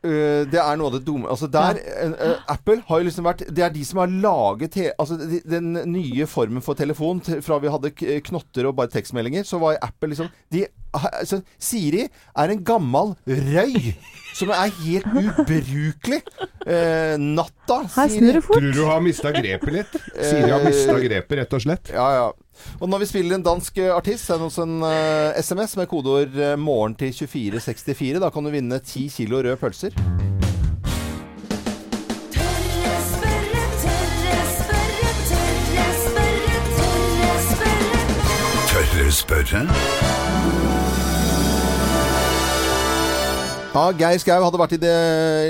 Uh, 0.03 0.43
det 0.51 0.59
er 0.59 0.75
noe 0.75 0.89
av 0.89 0.97
det 0.97 1.05
dumme 1.07 1.29
Altså 1.31 1.47
der 1.47 1.77
uh, 1.79 2.11
uh, 2.11 2.39
Apple 2.51 2.81
har 2.89 2.99
jo 2.99 3.07
liksom 3.07 3.23
vært 3.23 3.45
Det 3.55 3.63
er 3.63 3.71
de 3.71 3.85
som 3.87 4.01
har 4.01 4.11
laget 4.11 4.73
te, 4.75 4.89
Altså 4.99 5.15
de, 5.15 5.39
den 5.47 5.77
nye 5.93 6.27
formen 6.27 6.63
for 6.65 6.75
telefon 6.75 7.21
til, 7.23 7.39
Fra 7.45 7.55
vi 7.63 7.71
hadde 7.71 7.93
knotter 8.27 8.67
og 8.67 8.75
bare 8.81 8.91
tekstmeldinger 8.91 9.47
Så 9.47 9.61
var 9.63 9.79
Apple 9.79 10.11
liksom 10.11 10.27
de, 10.51 10.65
altså, 10.91 11.39
Siri 11.55 12.03
er 12.03 12.51
en 12.51 12.65
gammel 12.67 13.15
røy 13.23 13.93
Som 14.35 14.51
er 14.51 14.75
helt 14.81 15.07
ubrukelig 15.07 16.19
uh, 16.67 17.15
Natta 17.23 17.79
Her 17.95 18.11
snur 18.11 18.35
det 18.41 18.43
fort. 18.43 18.59
Tror 18.59 18.75
du 18.75 18.83
har 18.89 19.03
mista 19.07 19.31
grepet 19.31 19.71
litt? 19.71 19.99
Siri 20.19 20.51
har 20.51 20.67
mista 20.67 20.99
grepet, 20.99 21.37
rett 21.39 21.55
og 21.55 21.63
slett. 21.63 21.91
Ja, 21.95 22.07
ja. 22.17 22.27
Og 22.79 22.89
når 22.89 23.03
vi 23.03 23.09
spiller 23.09 23.37
en 23.37 23.45
dansk 23.45 23.77
eh, 23.77 23.93
artist, 23.95 24.27
send 24.27 24.45
oss 24.47 24.59
en 24.61 24.81
uh, 24.83 25.33
SMS 25.39 25.77
med 25.79 25.89
kodeord 25.91 26.35
eh, 26.35 26.55
'morgen' 26.57 26.97
til 26.97 27.13
2464. 27.13 28.19
Da 28.19 28.29
kan 28.29 28.43
du 28.43 28.51
vinne 28.53 28.79
10 28.79 29.07
kilo 29.15 29.41
røde 29.41 29.57
pølser. 29.57 29.95
Tørre 38.73 39.11
spørre, 39.11 39.67
Ja, 43.73 43.87
Geir 43.97 44.19
Skau 44.21 44.35
hadde 44.37 44.57
vært 44.61 44.75
i 44.75 44.77
det 44.83 44.97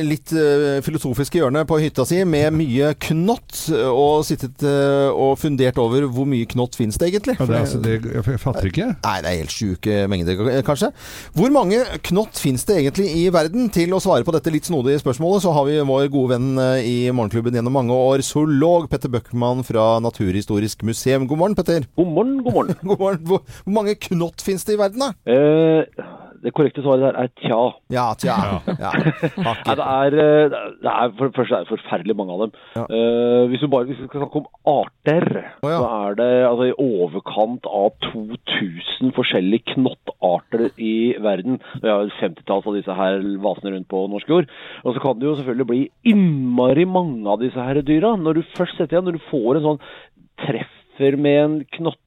litt 0.08 0.32
eh, 0.32 0.77
filosofiske 0.86 1.42
hjørnet 1.42 1.68
på 1.68 1.75
hytta 1.82 2.06
si 2.08 2.22
med 2.24 2.56
mye 2.56 2.94
knott, 3.10 3.65
eh, 3.68 3.84
og 3.84 4.24
sittet 4.24 4.63
eh, 4.63 5.10
og 5.12 5.34
fundert 5.42 5.82
over 5.84 6.06
hvor 6.08 6.30
mye 6.32 6.48
knott 6.53 6.80
finnes 6.80 6.96
det 7.01 7.10
egentlig. 7.10 7.36
Ja, 7.36 7.50
det, 7.50 7.58
er 7.58 7.65
altså, 7.65 7.82
det, 7.84 7.98
jeg 8.08 8.39
fatter 8.39 8.70
ikke. 8.70 8.88
Nei, 9.03 9.18
det 9.25 9.27
er 9.34 9.42
helt 9.42 9.58
sjuke 9.58 10.00
mengder, 10.08 10.39
kanskje. 10.63 10.94
Hvor 11.36 11.51
mange 11.51 11.84
knott 12.08 12.39
finnes 12.39 12.63
det 12.72 12.80
egentlig 12.86 13.10
i 13.12 13.27
verden? 13.36 13.68
Til 13.75 13.92
å 13.92 14.00
svare 14.00 14.24
på 14.24 14.38
dette 14.38 14.56
litt 14.56 14.72
snodige 14.72 15.03
spørsmålet, 15.03 15.44
så 15.44 15.51
har 15.60 15.68
vi 15.68 15.77
vår 15.84 16.08
gode 16.15 16.38
venn 16.38 16.63
i 16.80 16.98
Morgenklubben 17.12 17.60
gjennom 17.60 17.75
mange 17.75 18.01
år, 18.08 18.24
zoolog 18.24 18.88
Petter 18.88 19.12
Bøckmann 19.12 19.68
fra 19.68 19.98
Naturhistorisk 20.08 20.88
museum. 20.88 21.27
God 21.27 21.44
morgen, 21.44 21.60
Petter. 21.60 21.92
God 22.00 22.15
morgen, 22.15 22.39
god 22.48 22.62
morgen. 22.62 22.77
God 22.88 23.00
morgen. 23.03 23.24
Hvor, 23.27 23.44
hvor 23.68 23.82
mange 23.84 24.00
knott 24.08 24.48
finnes 24.48 24.63
det 24.63 24.77
i 24.77 24.86
verden, 24.88 25.10
da? 25.10 25.12
Eh, 25.27 26.22
det 26.44 26.52
korrekte 26.56 26.84
svaret 26.84 27.06
der 27.06 27.18
er 27.22 27.30
tja. 27.40 27.60
Ja, 27.94 28.06
tja. 28.20 28.36
Ja. 28.68 28.92
Nei, 29.46 29.76
det 29.80 29.86
er, 29.86 30.18
eh, 30.24 30.56
det 30.84 30.92
er 30.92 31.14
for 31.16 31.30
det 31.30 31.38
første 31.38 31.56
er 31.56 31.66
det 31.66 31.72
forferdelig 31.72 32.16
mange 32.20 32.36
av 32.36 32.44
dem. 32.44 32.54
Ja. 32.76 32.84
Eh, 32.84 33.44
hvis, 33.52 33.64
du 33.64 33.70
bare, 33.72 33.88
hvis 33.88 34.02
vi 34.02 34.08
skal 34.10 34.24
snakke 34.24 34.42
om 34.42 34.50
arter, 34.74 35.28
oh, 35.64 35.70
ja. 35.72 35.78
så 35.80 35.90
er 36.10 36.20
det 36.20 36.30
altså, 36.50 36.68
i 36.68 36.76
overkant 36.84 37.70
av 37.70 37.96
2000 38.10 39.15
forskjellige 39.15 39.78
knottarter 39.78 40.67
i 40.76 40.96
verden. 41.24 41.62
Vi 41.80 41.91
har 41.91 42.04
et 42.04 42.20
femtitalls 42.20 42.67
av 42.67 42.78
disse 42.78 43.00
her 43.00 43.20
vasende 43.44 43.76
rundt 43.78 43.91
på 43.94 44.06
norsk 44.12 44.36
jord. 44.36 44.52
Og 44.84 44.96
så 44.96 45.04
kan 45.04 45.20
det 45.20 45.30
jo 45.30 45.38
selvfølgelig 45.39 45.70
bli 45.72 45.84
innmari 46.13 46.88
mange 46.89 47.24
av 47.32 47.39
disse 47.44 47.70
her 47.72 47.80
dyra. 47.88 48.17
Når 48.20 48.39
du 48.39 48.48
først 48.58 48.76
setter 48.80 48.98
igjen, 48.98 49.08
når 49.08 49.20
du 49.20 49.28
får 49.32 49.60
en 49.60 49.70
sånn 49.72 49.84
treffer 50.44 51.20
med 51.20 51.39
en 51.44 51.60
knott 51.80 52.03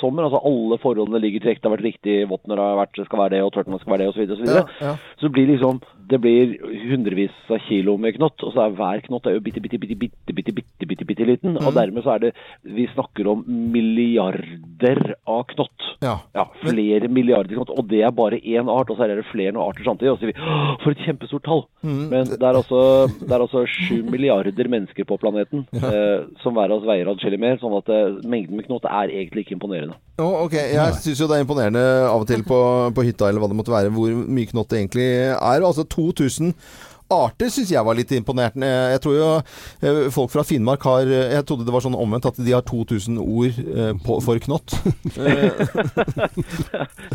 sommer, 0.00 0.26
altså 0.26 0.40
alle 0.48 0.78
forholdene 0.82 1.20
ligger 1.22 1.42
til 1.44 1.52
rette, 1.52 1.62
det 1.62 1.70
har 1.70 1.76
vært 1.76 1.88
riktig, 1.88 2.14
det 2.28 2.58
har 2.58 2.78
vært, 2.80 3.02
skal 3.06 3.22
være 3.22 3.34
det, 3.36 3.42
og 3.46 3.52
tørt 3.54 3.68
når 3.70 3.78
det 3.78 3.84
skal 3.84 3.94
være 3.94 4.02
det, 4.02 4.08
osv. 4.12 4.22
Så, 4.22 4.38
videre, 4.42 4.62
og 4.62 4.68
så, 4.68 4.84
Ja, 4.84 4.86
ja. 4.86 4.92
videre. 4.92 5.16
så 5.18 5.26
det 5.28 5.32
blir 5.36 5.50
liksom, 5.52 5.80
det 6.12 6.20
blir 6.20 6.54
hundrevis 6.90 7.36
av 7.52 7.62
kilo 7.68 7.96
med 8.00 8.16
knott, 8.18 8.42
og 8.44 8.52
så 8.54 8.66
er 8.66 8.76
hver 8.76 9.04
knott 9.06 9.26
er 9.26 9.36
jo 9.36 9.44
bitte, 9.44 9.62
bitte, 9.64 9.78
bitte, 9.80 9.96
bitte, 9.96 10.34
bitte, 10.34 10.52
bitte, 10.56 10.88
bitte, 10.88 11.06
bitte 11.08 11.28
liten, 11.28 11.56
og 11.60 11.74
dermed 11.76 12.04
så 12.04 12.16
er 12.16 12.26
det, 12.26 12.32
vi 12.62 12.88
snakker 12.92 13.28
om 13.32 13.44
milliarder 13.46 15.14
av 15.28 15.44
knott. 15.52 15.88
Ja. 16.02 16.16
Ja, 16.34 16.46
flere 16.62 17.08
milliarder 17.12 17.54
knott, 17.56 17.70
og 17.72 17.86
det 17.90 18.02
er 18.06 18.14
bare 18.14 18.40
én 18.40 18.70
art, 18.72 18.90
og 18.90 18.98
så 18.98 19.06
er 19.06 19.16
det 19.16 19.28
flere 19.30 19.54
noen 19.54 19.68
arter 19.70 19.86
samtidig, 19.86 20.12
og 20.12 20.18
så 20.18 20.26
sier 20.26 20.32
vi, 20.32 20.76
for 20.82 20.94
et 20.94 21.04
kjempestort 21.06 21.46
tall. 21.46 21.64
Men 21.82 22.28
det 22.30 22.40
er 22.42 22.58
altså, 22.58 22.82
det 23.20 23.30
er 23.30 23.44
altså 23.44 23.64
sju 23.70 24.02
milliarder 24.10 24.70
mennesker 24.72 25.06
på 25.08 25.18
planeten, 25.22 25.66
eh, 25.78 26.26
som 26.42 26.56
hver 26.56 26.70
av 26.72 26.80
oss 26.80 26.88
veier 26.88 27.10
adskillig 27.12 27.40
mer, 27.42 27.58
sånn 27.62 27.78
at 27.78 27.90
eh, 27.92 28.20
mengden 28.28 28.58
med 28.58 28.68
knott 28.68 28.86
er 28.88 29.12
egentlig 29.12 29.41
ikke 29.42 29.56
imponerende. 29.56 29.98
Oh, 30.22 30.44
ok, 30.44 30.54
Jeg 30.54 30.96
syns 31.00 31.20
jo 31.20 31.28
det 31.30 31.38
er 31.38 31.44
imponerende 31.44 31.82
av 32.06 32.22
og 32.22 32.28
til 32.30 32.44
på, 32.46 32.58
på 32.94 33.04
hytta 33.06 33.28
eller 33.28 33.42
hva 33.42 33.50
det 33.50 33.58
måtte 33.58 33.74
være, 33.74 33.92
hvor 33.94 34.14
mye 34.38 34.50
knott 34.50 34.70
det 34.72 34.80
egentlig 34.80 35.06
er. 35.34 35.64
Altså 35.66 35.84
2000 35.84 36.54
arter 37.12 37.50
syns 37.52 37.70
jeg 37.72 37.84
var 37.86 37.96
litt 37.98 38.12
imponerende. 38.16 38.68
Jeg 38.94 39.02
tror 39.04 39.16
jo 39.18 39.28
eh, 39.84 40.00
folk 40.14 40.32
fra 40.32 40.44
Finnmark 40.46 40.82
har 40.88 41.06
eh, 41.08 41.34
Jeg 41.36 41.46
trodde 41.48 41.66
det 41.68 41.74
var 41.74 41.84
sånn 41.84 41.96
omvendt, 41.98 42.28
at 42.30 42.40
de 42.40 42.54
har 42.54 42.64
2000 42.68 43.18
ord 43.22 43.60
eh, 43.62 43.92
på, 44.04 44.18
for 44.24 44.42
knott. 44.48 44.76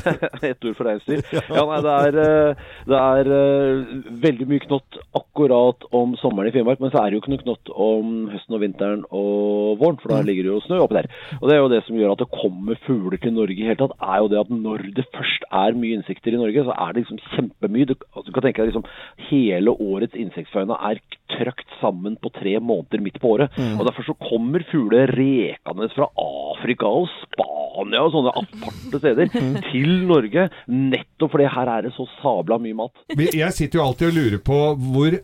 Eh, 0.07 0.49
Ett 0.49 0.63
ord 0.65 0.75
for 0.77 0.87
reinsdyr. 0.87 1.21
Ja, 1.33 1.63
nei, 1.67 1.79
det 1.83 1.93
er, 1.93 2.17
eh, 2.21 2.67
det 2.89 2.97
er 2.99 3.29
eh, 3.37 3.95
veldig 4.23 4.47
mye 4.49 4.63
knott 4.65 4.97
akkurat 5.17 5.85
om 5.95 6.13
sommeren 6.21 6.49
i 6.49 6.53
Finnmark, 6.55 6.81
men 6.83 6.91
så 6.93 7.01
er 7.01 7.09
det 7.09 7.17
jo 7.17 7.21
ikke 7.23 7.33
noe 7.33 7.43
knott 7.43 7.71
om 7.73 8.13
høsten 8.31 8.57
og 8.57 8.61
vinteren 8.63 9.03
og 9.09 9.81
våren, 9.81 9.99
for 10.01 10.13
da 10.13 10.21
ligger 10.25 10.47
det 10.47 10.53
jo 10.53 10.61
snø 10.67 10.79
oppi 10.85 10.99
der. 10.99 11.09
Og 11.39 11.47
det 11.49 11.55
er 11.57 11.61
jo 11.63 11.71
det 11.73 11.81
som 11.87 11.99
gjør 11.99 12.13
at 12.15 12.23
det 12.23 12.29
kommer 12.35 12.79
fugler 12.85 13.21
til 13.23 13.35
Norge 13.35 13.57
i 13.57 13.67
hele 13.67 13.79
tatt, 13.81 13.95
er 13.99 14.21
jo 14.23 14.31
det 14.33 14.41
at 14.43 14.53
når 14.53 14.85
det 14.97 15.07
først 15.15 15.47
er 15.63 15.77
mye 15.81 15.99
insekter 15.99 16.35
i 16.35 16.41
Norge, 16.41 16.65
så 16.67 16.75
er 16.77 16.93
det 16.95 17.03
liksom 17.03 17.21
kjempemye. 17.33 17.89
Du, 17.89 17.95
altså, 18.13 18.27
du 18.29 18.33
kan 18.37 18.47
tenke 18.47 18.61
deg 18.63 18.71
liksom 18.71 18.87
hele 19.29 19.75
årets 19.87 20.17
insektfauna 20.19 20.77
er 20.91 21.01
trøkt 21.37 21.67
sammen 21.81 22.15
på 22.21 22.31
tre 22.33 22.55
måneder 22.63 23.01
midt 23.03 23.19
på 23.21 23.35
året. 23.35 23.53
Og 23.77 23.83
derfor 23.87 24.07
så 24.07 24.15
kommer 24.19 24.63
fugler 24.71 25.11
rekende 25.17 25.89
fra 25.93 26.07
Afrika 26.23 26.87
og 26.89 27.09
Spania 27.21 28.01
og 28.05 28.13
sånne 28.15 28.31
aparte 28.39 28.99
steder 29.01 29.29
til 29.69 29.91
Norge, 30.09 30.47
nettopp 30.71 31.33
fordi 31.35 31.49
her 31.53 31.69
er 31.75 31.85
det 31.85 31.91
så 31.97 32.07
sabla 32.21 32.57
mye 32.63 32.77
mat. 32.79 33.03
Jeg 33.19 33.51
sitter 33.53 33.79
jo 33.81 33.85
alltid 33.85 34.07
og 34.09 34.15
lurer 34.17 34.41
på 34.47 34.59
hvor, 34.87 35.17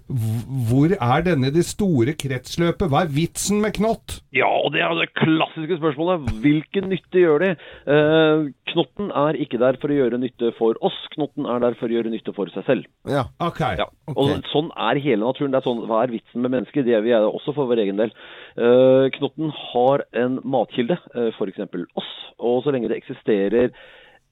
hvor 0.70 0.94
er 0.98 1.26
denne 1.26 1.50
det 1.56 1.64
store 1.66 2.14
kretsløpet? 2.20 2.90
Hva 2.92 3.06
er 3.08 3.14
vitsen 3.16 3.64
med 3.64 3.74
knott? 3.80 4.20
Ja, 4.36 4.50
og 4.50 4.74
det 4.76 4.84
er 4.86 4.94
det 5.00 5.10
klassiske 5.18 5.80
spørsmålet. 5.80 6.30
Hvilken 6.44 6.92
nytte 6.92 7.24
gjør 7.24 7.46
de? 7.48 7.52
Eh, 7.90 8.46
knotten 8.74 9.10
er 9.24 9.40
ikke 9.42 9.62
der 9.62 9.80
for 9.82 9.94
å 9.94 9.98
gjøre 9.98 10.20
nytte 10.22 10.52
for 10.60 10.78
oss, 10.86 11.00
knotten 11.16 11.48
er 11.50 11.64
der 11.64 11.80
for 11.80 11.90
å 11.90 11.96
gjøre 11.98 12.12
nytte 12.14 12.36
for 12.38 12.52
seg 12.54 12.68
selv. 12.70 12.90
ja. 13.10 13.26
Ok. 13.44 13.60
Ja, 13.80 13.88
og 14.14 14.30
Sånn 14.54 14.70
er 14.78 15.02
hele 15.02 15.24
naturen. 15.24 15.52
Det 15.54 15.60
er 15.60 15.66
sånn, 15.66 15.84
Hva 15.90 16.04
er 16.04 16.14
vitsen 16.14 16.44
med 16.46 16.54
mennesker? 16.54 16.86
Det 16.86 16.94
er 16.94 17.04
vi 17.06 17.16
også 17.18 17.56
for 17.58 17.70
vår 17.72 17.82
egen 17.84 18.00
del. 18.00 18.14
Eh, 18.56 19.10
knotten 19.18 19.50
har 19.74 20.06
en 20.14 20.40
matkilde, 20.46 21.00
uh, 21.18 21.32
f.eks. 21.34 21.66
oss. 21.98 22.12
Og 22.40 22.62
så 22.64 22.74
lenge 22.74 22.92
det 22.92 23.02
eksisterer 23.02 23.74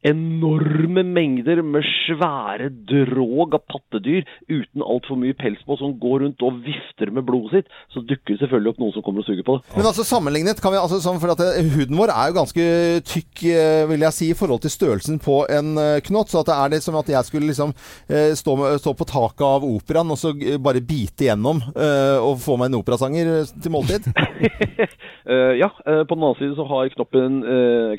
enorme 0.08 1.04
mengder 1.06 1.62
med 1.66 1.86
svære 1.86 2.72
drog 2.90 3.56
av 3.58 3.64
pattedyr 3.70 4.26
uten 4.50 4.82
altfor 4.82 5.20
mye 5.22 5.36
pels 5.38 5.62
på, 5.68 5.78
som 5.78 5.94
går 6.02 6.24
rundt 6.26 6.46
og 6.46 6.58
vifter 6.66 7.12
med 7.14 7.28
blodet 7.28 7.62
sitt, 7.62 7.76
så 7.94 8.02
dukker 8.02 8.34
det 8.34 8.42
selvfølgelig 8.42 8.74
opp 8.74 8.82
noen 8.82 8.96
som 8.96 9.06
kommer 9.06 9.22
og 9.22 9.30
suger 9.30 9.46
på 9.46 9.58
det. 9.60 9.76
Men 9.78 9.90
altså 9.92 10.06
sammenlignet 10.08 10.62
kan 10.64 10.74
vi 10.74 10.82
altså 10.82 11.02
sånn, 11.04 11.20
For 11.22 11.34
at 11.34 11.44
eh, 11.46 11.70
huden 11.76 12.00
vår 12.00 12.14
er 12.14 12.32
jo 12.32 12.38
ganske 12.40 12.66
tykk, 13.12 13.44
eh, 13.52 13.84
vil 13.92 14.06
jeg 14.08 14.18
si, 14.18 14.32
i 14.32 14.38
forhold 14.38 14.64
til 14.64 14.74
størrelsen 14.74 15.22
på 15.22 15.44
en 15.54 15.76
eh, 15.78 16.00
knott. 16.08 16.32
Så 16.32 16.42
at 16.42 16.50
det 16.50 16.58
er 16.58 16.74
litt 16.74 16.86
som 16.86 16.98
at 16.98 17.10
jeg 17.12 17.28
skulle 17.28 17.52
liksom 17.52 17.74
stå, 18.12 18.56
med, 18.58 18.80
stå 18.82 18.94
på 18.98 19.08
taket 19.10 19.44
av 19.46 19.66
operaen 19.66 20.12
og 20.14 20.20
så 20.20 20.32
bare 20.62 20.82
bite 20.86 21.28
gjennom 21.28 21.60
og 21.62 22.40
få 22.42 22.56
meg 22.60 22.72
en 22.72 22.78
operasanger 22.80 23.32
til 23.62 23.74
måltid. 23.74 24.08
Ja, 25.62 25.70
på 25.70 26.16
den 26.16 26.24
annen 26.24 26.38
side 26.40 26.56
så 26.58 26.66
har 26.68 26.90
knoppen, 26.96 27.42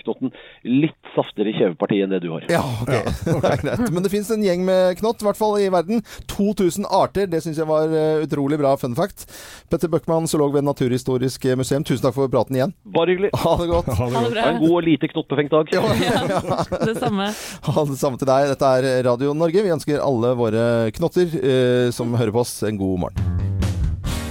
knotten 0.02 0.32
litt 0.66 1.12
saftigere 1.14 1.54
kjeveparti 1.56 1.91
enn 2.00 2.10
det 2.14 2.22
du 2.24 2.30
har. 2.32 2.46
Ja, 2.48 2.62
ok. 2.82 3.42
greit. 3.62 3.84
Men 3.92 4.02
det 4.02 4.10
fins 4.12 4.30
en 4.32 4.42
gjeng 4.44 4.64
med 4.64 4.96
knott, 4.98 5.20
i 5.22 5.26
hvert 5.28 5.38
fall 5.38 5.58
i 5.60 5.68
verden. 5.72 6.00
2000 6.32 6.86
arter. 6.88 7.28
Det 7.30 7.42
syns 7.44 7.60
jeg 7.60 7.68
var 7.68 7.92
eh, 7.92 8.22
utrolig 8.24 8.58
bra 8.60 8.72
fun 8.80 8.96
fact. 8.98 9.26
Petter 9.70 9.90
Bøckmann, 9.92 10.28
zoolog 10.30 10.54
ved 10.56 10.64
Naturhistorisk 10.66 11.44
museum, 11.60 11.84
tusen 11.84 12.04
takk 12.06 12.16
for 12.16 12.32
praten 12.32 12.56
igjen. 12.58 12.74
Bare 12.96 13.12
hyggelig. 13.12 13.32
Ha 13.44 13.54
det 13.60 13.68
godt. 13.70 13.92
Ha 13.98 14.08
det 14.08 14.16
Ha 14.16 14.24
bra. 14.32 14.48
en 14.54 14.60
god 14.64 14.76
og 14.78 14.82
lite 14.88 15.12
knottbefengt 15.12 15.52
dag. 15.52 15.72
Det 16.88 16.96
samme. 16.98 17.28
Ha 17.72 17.84
det 17.88 17.98
samme 18.00 18.18
til 18.20 18.28
deg. 18.28 18.50
Dette 18.52 18.74
er 18.78 18.90
Radio 19.06 19.32
Norge. 19.36 19.62
Vi 19.64 19.74
ønsker 19.74 20.02
alle 20.02 20.34
våre 20.38 20.66
knotter 20.96 21.38
eh, 21.42 21.88
som 21.94 22.14
hører 22.16 22.34
på 22.34 22.44
oss, 22.46 22.58
en 22.68 22.80
god 22.80 23.06
morgen. 23.06 23.51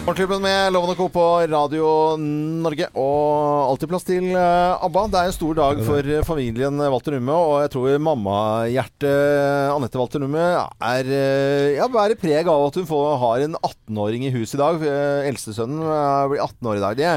Morgenklubben 0.02 0.42
med 0.42 0.74
Loven 0.74 0.90
og 0.90 0.98
Co. 0.98 1.06
på 1.14 1.24
Radio 1.46 1.90
Norge. 2.18 2.88
Og 2.98 3.68
alltid 3.70 3.92
plass 3.92 4.06
til 4.08 4.32
eh, 4.34 4.86
ABBA. 4.88 5.04
Det 5.14 5.20
er 5.20 5.30
en 5.30 5.36
stor 5.36 5.58
dag 5.60 5.82
for 5.86 6.10
eh, 6.10 6.24
familien 6.26 6.82
Walter 6.82 7.14
Numme. 7.14 7.36
Og 7.38 7.60
jeg 7.62 7.72
tror 7.76 8.00
mammahjertet 8.02 9.70
Anette 9.76 10.02
Walter 10.02 10.24
Numme 10.24 10.42
er 10.42 11.06
eh, 11.06 11.76
ja, 11.78 11.86
bærer 11.86 12.18
preg 12.18 12.50
av 12.50 12.66
at 12.66 12.82
hun 12.82 12.90
får, 12.90 13.12
har 13.22 13.46
en 13.46 13.60
18-åring 13.62 14.26
i 14.26 14.34
hus 14.34 14.56
i 14.58 14.62
dag. 14.64 14.82
Eh, 14.82 15.30
Eldstesønnen 15.30 15.86
eh, 15.86 16.26
blir 16.34 16.42
18 16.48 16.72
år 16.74 16.82
i 16.82 16.84
dag. 16.88 16.98
Det, 16.98 17.14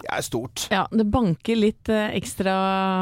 det 0.00 0.08
er 0.16 0.22
stort. 0.24 0.66
Ja, 0.72 0.86
det 0.90 1.04
banker 1.12 1.56
litt 1.58 1.88
eh, 1.92 2.14
ekstra 2.16 2.54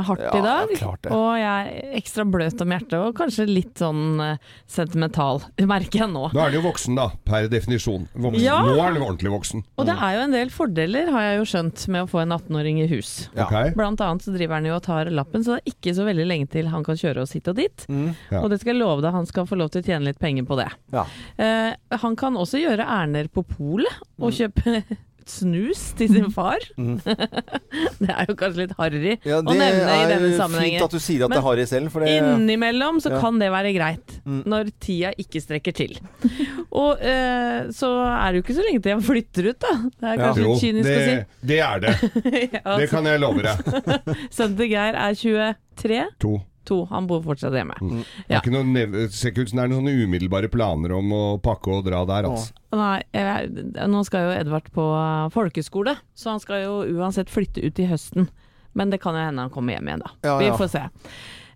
hardt 0.08 0.22
Ja, 0.24 0.32
i 0.38 0.42
dag. 0.42 0.72
klart 0.78 1.02
det. 1.06 1.12
Og 1.14 1.28
jeg 1.38 1.46
er 1.84 1.94
ekstra 2.00 2.24
bløt 2.26 2.60
om 2.64 2.74
hjertet, 2.74 2.96
og 2.98 3.14
kanskje 3.18 3.46
litt 3.48 3.78
sånn 3.78 4.20
eh, 4.24 4.36
sentimental, 4.66 5.40
merker 5.70 6.04
jeg 6.04 6.10
nå. 6.12 6.24
Nå 6.34 6.42
er 6.44 6.50
du 6.54 6.58
jo 6.60 6.64
voksen, 6.66 6.96
da, 6.98 7.08
per 7.26 7.48
definisjon. 7.52 8.08
Voksen. 8.14 8.42
Ja. 8.44 8.58
Nå 8.66 8.74
er 8.82 8.96
den 8.96 9.04
ordentlig 9.06 9.32
voksen. 9.34 9.64
Og 9.78 9.86
det 9.88 9.96
er 9.96 10.16
jo 10.18 10.24
en 10.26 10.34
del 10.34 10.50
fordeler, 10.54 11.10
har 11.14 11.26
jeg 11.28 11.40
jo 11.40 11.46
skjønt, 11.52 11.86
med 11.94 12.06
å 12.06 12.10
få 12.10 12.22
en 12.24 12.34
18-åring 12.36 12.82
i 12.84 12.88
hus. 12.90 13.12
Ja. 13.36 13.46
Okay. 13.46 13.72
Blant 13.78 14.00
annet 14.04 14.26
så 14.26 14.34
driver 14.34 14.58
han 14.58 14.68
jo 14.70 14.76
og 14.78 14.82
tar 14.86 15.10
lappen, 15.14 15.44
så 15.46 15.56
det 15.56 15.62
er 15.64 15.74
ikke 15.74 15.94
så 15.96 16.06
veldig 16.08 16.26
lenge 16.28 16.50
til 16.52 16.68
han 16.72 16.84
kan 16.86 16.98
kjøre 17.00 17.22
oss 17.24 17.34
hit 17.36 17.48
og 17.50 17.58
dit. 17.60 17.86
Mm. 17.90 18.10
Ja. 18.32 18.42
Og 18.42 18.50
det 18.52 18.60
skal 18.62 18.74
jeg 18.74 18.80
love 18.82 19.04
deg, 19.04 19.14
han 19.14 19.28
skal 19.30 19.46
få 19.50 19.58
lov 19.60 19.70
til 19.74 19.82
å 19.82 19.86
tjene 19.90 20.10
litt 20.10 20.20
penger 20.22 20.46
på 20.48 20.58
det. 20.60 20.68
Ja. 20.94 21.06
Eh, 21.40 21.72
han 22.02 22.16
kan 22.20 22.36
også 22.40 22.60
gjøre 22.62 22.86
ærender 22.86 23.30
på 23.32 23.46
polet 23.46 23.88
Mm. 24.20 24.24
og 24.26 24.34
kjøpe 24.36 24.82
snus 25.28 25.92
til 25.98 26.08
sin 26.08 26.30
far. 26.32 26.58
det 26.78 28.10
er 28.10 28.26
jo 28.28 28.34
kanskje 28.38 28.62
litt 28.64 28.74
harry 28.78 29.16
Ja, 29.26 29.40
å 29.40 29.54
nevne 29.54 29.94
i 29.96 30.06
denne 30.08 30.28
fint 30.30 30.38
sammenhengen. 30.40 30.84
at 30.84 30.90
du 30.94 30.98
sier 31.02 31.24
at 31.26 31.30
det 31.34 31.38
er 31.40 31.44
Harry 31.46 31.66
selv. 31.68 31.90
For 31.92 32.00
det, 32.04 32.14
Innimellom 32.20 33.00
så 33.02 33.10
Ja. 33.12 33.20
kan 33.20 33.38
det 33.38 33.50
være 33.52 33.72
greit, 33.76 34.16
Mm. 34.26 34.42
når 34.46 34.70
tida 34.80 35.12
ikke 35.18 35.40
strekker 35.42 35.72
til. 35.74 35.96
Og 36.72 36.98
eh, 37.00 37.68
så 37.74 37.90
er 38.06 38.32
det 38.32 38.40
jo 38.40 38.42
ikke 38.44 38.56
så 38.60 38.64
lenge 38.66 38.82
til 38.82 38.92
jeg 38.92 39.02
flytter 39.08 39.48
ut, 39.50 39.58
da. 39.60 39.72
Det 40.00 40.08
er 40.12 40.16
kanskje 40.24 40.42
ja. 40.42 40.48
litt 40.48 40.62
kynisk 40.62 40.88
det, 40.88 40.96
å 40.96 41.08
si. 41.08 41.46
det 41.46 41.60
er 41.60 41.80
det. 41.80 41.94
Ja, 42.60 42.76
Det 42.78 42.90
kan 42.90 43.04
jeg 43.06 43.20
love 43.20 43.42
deg. 43.42 44.14
Sønnen 44.30 44.56
til 44.56 44.70
Geir 44.70 44.94
er 44.94 45.14
23. 45.18 46.04
To. 46.20 46.38
To. 46.68 46.84
Han 46.90 47.06
bor 47.08 47.22
fortsatt 47.24 47.54
hjemme. 47.56 47.74
Det 47.80 48.04
Ja. 48.28 48.38
er 48.38 48.42
ikke 48.42 48.52
noen 48.52 49.08
ser 49.10 49.30
ikke 49.32 49.42
ut 49.46 49.48
som 49.50 49.56
det 49.58 49.64
er 49.64 49.72
noen 49.72 49.88
umiddelbare 49.88 50.50
planer 50.52 50.92
om 50.92 51.10
å 51.16 51.22
pakke 51.40 51.72
og 51.78 51.84
dra 51.86 52.04
der, 52.04 52.28
altså. 52.28 52.52
Nei, 52.76 53.02
jeg, 53.14 53.48
nå 53.88 54.04
skal 54.04 54.26
jo 54.28 54.34
Edvard 54.40 54.68
på 54.70 54.84
folkeskole, 55.32 55.96
så 56.14 56.30
han 56.34 56.40
skal 56.40 56.62
jo 56.62 56.74
uansett 57.00 57.30
flytte 57.32 57.64
ut 57.64 57.78
i 57.80 57.86
høsten. 57.90 58.28
Men 58.74 58.90
det 58.92 59.00
kan 59.02 59.16
jo 59.16 59.24
hende 59.24 59.42
han 59.46 59.50
kommer 59.50 59.74
hjem 59.74 59.88
igjen, 59.88 60.04
da. 60.04 60.10
Ja, 60.22 60.36
Vi 60.38 60.50
får 60.60 60.68
se. 60.70 60.84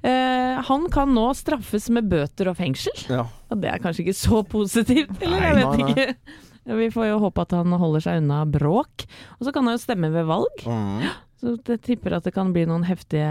Eh, 0.05 0.62
han 0.69 0.88
kan 0.93 1.14
nå 1.14 1.29
straffes 1.37 1.87
med 1.95 2.09
bøter 2.11 2.51
og 2.51 2.57
fengsel. 2.59 2.97
Ja. 3.09 3.27
Og 3.51 3.61
det 3.62 3.71
er 3.71 3.79
kanskje 3.85 4.05
ikke 4.05 4.19
så 4.19 4.43
positivt, 4.45 5.14
eller 5.23 5.40
jeg 5.47 5.55
vet 5.61 5.71
nei, 5.71 5.79
nei. 5.79 5.93
ikke. 5.95 6.17
Vi 6.81 6.88
får 6.88 7.07
jo 7.11 7.19
håpe 7.21 7.43
at 7.45 7.51
han 7.53 7.73
holder 7.77 8.01
seg 8.01 8.23
unna 8.23 8.43
bråk. 8.49 9.05
Og 9.38 9.45
så 9.47 9.53
kan 9.53 9.67
han 9.69 9.77
jo 9.77 9.83
stemme 9.83 10.09
ved 10.12 10.25
valg. 10.25 10.62
Mm. 10.64 11.03
Så 11.44 11.74
jeg 11.74 11.80
tipper 11.85 12.14
at 12.16 12.24
det 12.24 12.33
kan 12.33 12.52
bli 12.54 12.62
noen 12.64 12.87
heftige 12.88 13.26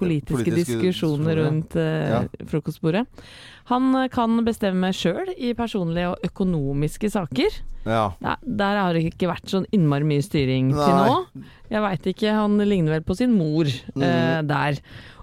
politiske, 0.00 0.40
Politiske 0.42 0.80
diskusjoner 0.80 1.36
rundt 1.38 1.76
eh, 1.78 2.08
Ja. 2.10 2.20
frokostbordet. 2.50 3.04
Han 3.70 3.94
eh, 4.00 4.08
kan 4.10 4.40
bestemme 4.44 4.90
sjøl 4.96 5.30
i 5.38 5.52
personlige 5.54 6.10
og 6.16 6.26
økonomiske 6.26 7.10
saker. 7.14 7.60
Ja. 7.86 8.08
Nei, 8.24 8.34
der 8.42 8.78
har 8.80 8.96
det 8.96 9.04
ikke 9.12 9.28
vært 9.30 9.46
sånn 9.52 9.66
innmari 9.76 10.06
mye 10.08 10.24
styring 10.24 10.72
til 10.74 10.94
nå. 10.98 11.44
Jeg 11.70 11.82
veit 11.84 12.06
ikke, 12.14 12.32
han 12.34 12.58
ligner 12.64 12.96
vel 12.98 13.04
på 13.06 13.14
sin 13.16 13.36
mor 13.38 13.68
Mm. 13.94 14.02
eh, 14.02 14.42
der. 14.42 14.80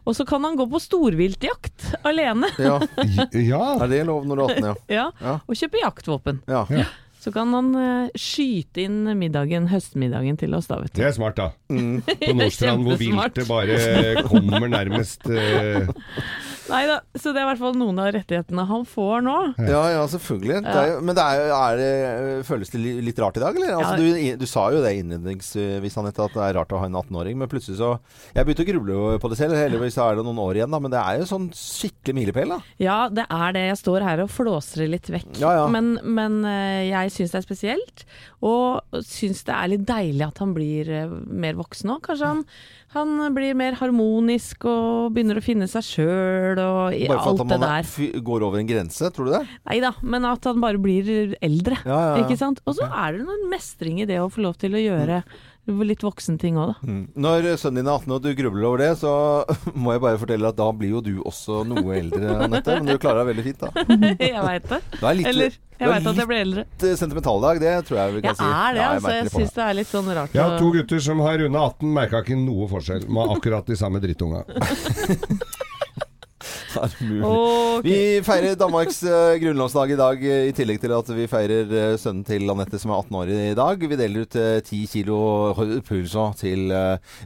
Og 0.07 0.15
så 0.17 0.25
kan 0.25 0.41
han 0.47 0.55
gå 0.57 0.65
på 0.71 0.79
storviltjakt 0.81 1.91
alene. 2.07 2.47
ja. 2.57 2.79
Ja. 3.35 3.61
Er 3.83 3.87
det 3.91 4.05
lov 4.07 4.25
når 4.25 4.35
du 4.35 4.41
er 4.41 4.55
18, 4.55 4.63
ja? 4.63 4.75
Ja, 4.97 5.11
Ja. 5.21 5.35
Og 5.47 5.55
kjøpe 5.59 5.83
jaktvåpen. 5.83 6.39
ja. 6.47 6.63
Så 7.21 7.29
kan 7.33 7.51
han 7.53 7.69
eh, 7.77 8.13
skyte 8.17 8.81
inn 8.81 9.03
middagen, 9.19 9.67
høstmiddagen 9.69 10.39
til 10.41 10.55
oss, 10.57 10.71
da, 10.71 10.79
vet 10.81 10.95
du. 10.95 11.01
Det 11.03 11.09
er 11.11 11.13
smart, 11.13 11.37
da. 11.37 11.51
Mm. 11.69 11.99
På 12.01 12.33
Nordstrand 12.33 12.87
hvor 12.87 12.97
viltet 13.03 13.45
bare 13.49 14.23
kommer 14.25 14.65
nærmest 14.71 15.29
eh, 15.29 15.91
Nei 16.71 16.83
da, 16.89 16.97
så 17.19 17.33
det 17.35 17.41
er 17.41 17.45
i 17.45 17.49
hvert 17.51 17.59
fall 17.61 17.75
noen 17.77 17.99
av 17.99 18.09
rettighetene 18.15 18.63
han 18.69 18.85
får 18.87 19.23
nå. 19.25 19.35
Ja, 19.67 19.81
ja, 19.93 20.05
selvfølgelig. 20.07 20.61
Det 20.65 20.85
jo- 20.89 21.01
men 21.05 21.17
det 21.17 21.25
er, 21.25 21.51
er 21.55 21.77
det, 21.81 22.45
føles 22.47 22.71
det 22.73 22.81
litt 23.03 23.19
rart 23.19 23.37
i 23.37 23.43
dag, 23.43 23.55
eller? 23.59 23.73
Altså, 23.77 23.97
Ja. 23.99 24.35
du, 24.35 24.37
du 24.41 24.45
sa 24.49 24.69
jo 24.71 24.81
det 24.83 24.93
innledningsvis, 25.01 25.97
Anette, 25.99 26.23
at 26.25 26.33
det 26.37 26.43
er 26.47 26.57
rart 26.59 26.71
å 26.75 26.79
ha 26.79 26.87
en 26.87 26.95
18-åring. 26.97 27.37
Men 27.37 27.49
plutselig 27.51 27.77
så 27.81 27.91
Jeg 28.35 28.45
begynte 28.47 28.63
å 28.65 28.69
gruble 28.71 29.19
på 29.21 29.29
det 29.31 29.37
selv. 29.41 29.55
Heldigvis 29.59 29.97
er 30.01 30.15
det 30.19 30.25
noen 30.25 30.39
år 30.41 30.55
igjen, 30.59 30.71
da. 30.71 30.79
Men 30.79 30.91
det 30.95 31.01
er 31.03 31.19
jo 31.21 31.29
sånn 31.29 31.49
skikkelig 31.55 32.15
milepæl, 32.17 32.55
da. 32.55 32.59
Ja, 32.81 32.97
det 33.11 33.25
er 33.29 33.51
det. 33.57 33.65
Jeg 33.71 33.79
står 33.83 34.01
her 34.07 34.23
og 34.25 34.31
flåser 34.31 34.85
det 34.85 34.89
litt 34.95 35.11
vekk. 35.11 35.31
Ja, 35.43 35.53
ja. 35.61 35.67
Men, 35.71 35.97
men 36.03 36.39
eh, 36.47 36.87
jeg 36.89 37.11
syns 37.11 37.35
det 37.35 37.41
er 37.41 37.47
spesielt. 37.47 38.05
Og 38.41 38.81
syns 39.05 39.43
det 39.47 39.53
er 39.55 39.71
litt 39.75 39.85
deilig 39.89 40.25
at 40.27 40.39
han 40.41 40.53
blir 40.57 40.89
eh, 40.89 41.07
mer 41.27 41.57
voksen 41.59 41.91
òg. 41.97 42.01
Kanskje 42.07 42.31
han, 42.31 42.45
han 42.91 43.11
blir 43.35 43.55
mer 43.55 43.77
harmonisk 43.79 44.65
og 44.67 45.13
begynner 45.15 45.39
å 45.39 45.43
finne 45.45 45.67
seg 45.71 45.85
sjøl 45.87 46.59
og 46.59 46.95
i 46.97 47.05
Bare 47.07 47.21
for 47.23 47.31
alt 47.31 47.43
det 47.47 47.59
der. 47.61 47.85
at 47.85 47.93
han 47.95 48.25
går 48.27 48.45
over 48.47 48.59
en 48.59 48.67
grense, 48.67 49.11
tror 49.15 49.29
du 49.29 49.31
det? 49.37 49.43
Nei 49.69 49.77
da, 49.83 49.93
men 50.03 50.27
at 50.27 50.49
han 50.49 50.59
bare 50.63 50.81
blir 50.81 51.35
eldre. 51.39 51.77
Ja, 51.85 51.99
ja, 51.99 52.11
ja. 52.17 52.25
Ikke 52.25 52.39
sant? 52.39 52.59
Og 52.67 52.75
så 52.79 52.89
er 52.89 53.15
det 53.17 53.23
noen 53.29 53.47
mestring 53.51 54.01
i 54.03 54.09
det 54.09 54.19
å 54.19 54.27
få 54.31 54.43
lov 54.43 54.59
til 54.61 54.75
å 54.75 54.83
gjøre 54.83 55.21
litt 55.67 56.01
voksenting 56.03 56.57
òg, 56.57 56.71
da. 56.73 56.89
Mm. 56.89 57.01
Når 57.21 57.45
sønnen 57.61 57.81
din 57.83 57.89
er 57.91 57.97
18 57.99 58.13
og 58.15 58.21
du 58.25 58.29
grubler 58.35 58.65
over 58.67 58.81
det, 58.81 58.91
så 58.99 59.11
må 59.81 59.93
jeg 59.95 60.01
bare 60.03 60.19
fortelle 60.21 60.49
at 60.49 60.57
da 60.57 60.69
blir 60.73 60.95
jo 60.97 61.01
du 61.05 61.11
også 61.21 61.61
noe 61.69 61.97
eldre, 61.99 62.37
Anette. 62.47 62.77
Men 62.81 62.89
du 62.89 62.97
klarer 63.01 63.21
deg 63.21 63.29
veldig 63.35 63.45
fint, 63.45 63.61
da. 63.61 63.85
jeg 64.31 64.45
veit 64.47 64.69
det. 64.71 64.81
Du 64.97 65.05
er 65.05 65.19
litt, 65.19 65.29
Eller 65.31 65.57
jeg 65.81 65.89
veit 65.89 66.07
at 66.11 66.19
jeg 66.21 66.29
blir 66.29 66.41
eldre. 66.45 66.65
litt 66.69 66.83
eh, 66.89 66.97
sentimental 66.99 67.41
dag, 67.45 67.61
det 67.61 67.75
tror 67.87 68.01
jeg 68.01 68.15
vi 68.17 68.21
kan 68.21 68.29
Jeg 68.33 68.37
si. 68.41 68.49
er 68.49 68.75
det, 68.75 68.81
Ja, 68.81 68.89
altså. 68.97 69.13
Jeg 69.15 69.23
det 69.29 69.33
syns 69.37 69.55
det 69.57 69.63
er 69.65 69.77
litt 69.79 69.89
sånn 69.93 70.11
rart 70.17 70.35
Jeg 70.37 70.43
har 70.45 70.59
to 70.61 70.69
gutter 70.75 70.99
som 71.07 71.23
har 71.25 71.39
runda 71.41 71.63
18, 71.71 71.93
merka 72.01 72.21
ikke 72.25 72.37
noe 72.41 72.67
forskjell. 72.69 73.07
Med 73.09 73.35
akkurat 73.37 73.69
de 73.71 73.77
samme 73.79 74.01
drittunga. 74.03 74.43
deg. 76.75 76.95
Er 77.01 77.07
mulig? 77.07 77.23
Ok. 77.27 77.85
Vi 77.85 77.97
feirer 78.25 78.57
Danmarks 78.59 79.01
uh, 79.05 79.35
grunnlovsdag 79.41 79.93
i 79.93 79.99
dag, 79.99 80.23
eh, 80.25 80.47
i 80.49 80.55
tillegg 80.55 80.81
til 80.81 80.93
at 80.95 81.11
vi 81.15 81.27
feirer 81.29 81.71
uh, 81.71 81.97
sønnen 82.01 82.25
til 82.27 82.49
Anette 82.51 82.79
som 82.81 82.93
er 82.93 83.01
18 83.03 83.19
år 83.21 83.33
i 83.33 83.55
dag. 83.57 83.85
Vi 83.91 83.99
deler 83.99 84.25
ut 84.25 84.37
ti 84.67 84.81
10 84.81 84.91
kilo 84.91 85.17
pulso 85.87 86.29
til 86.39 86.71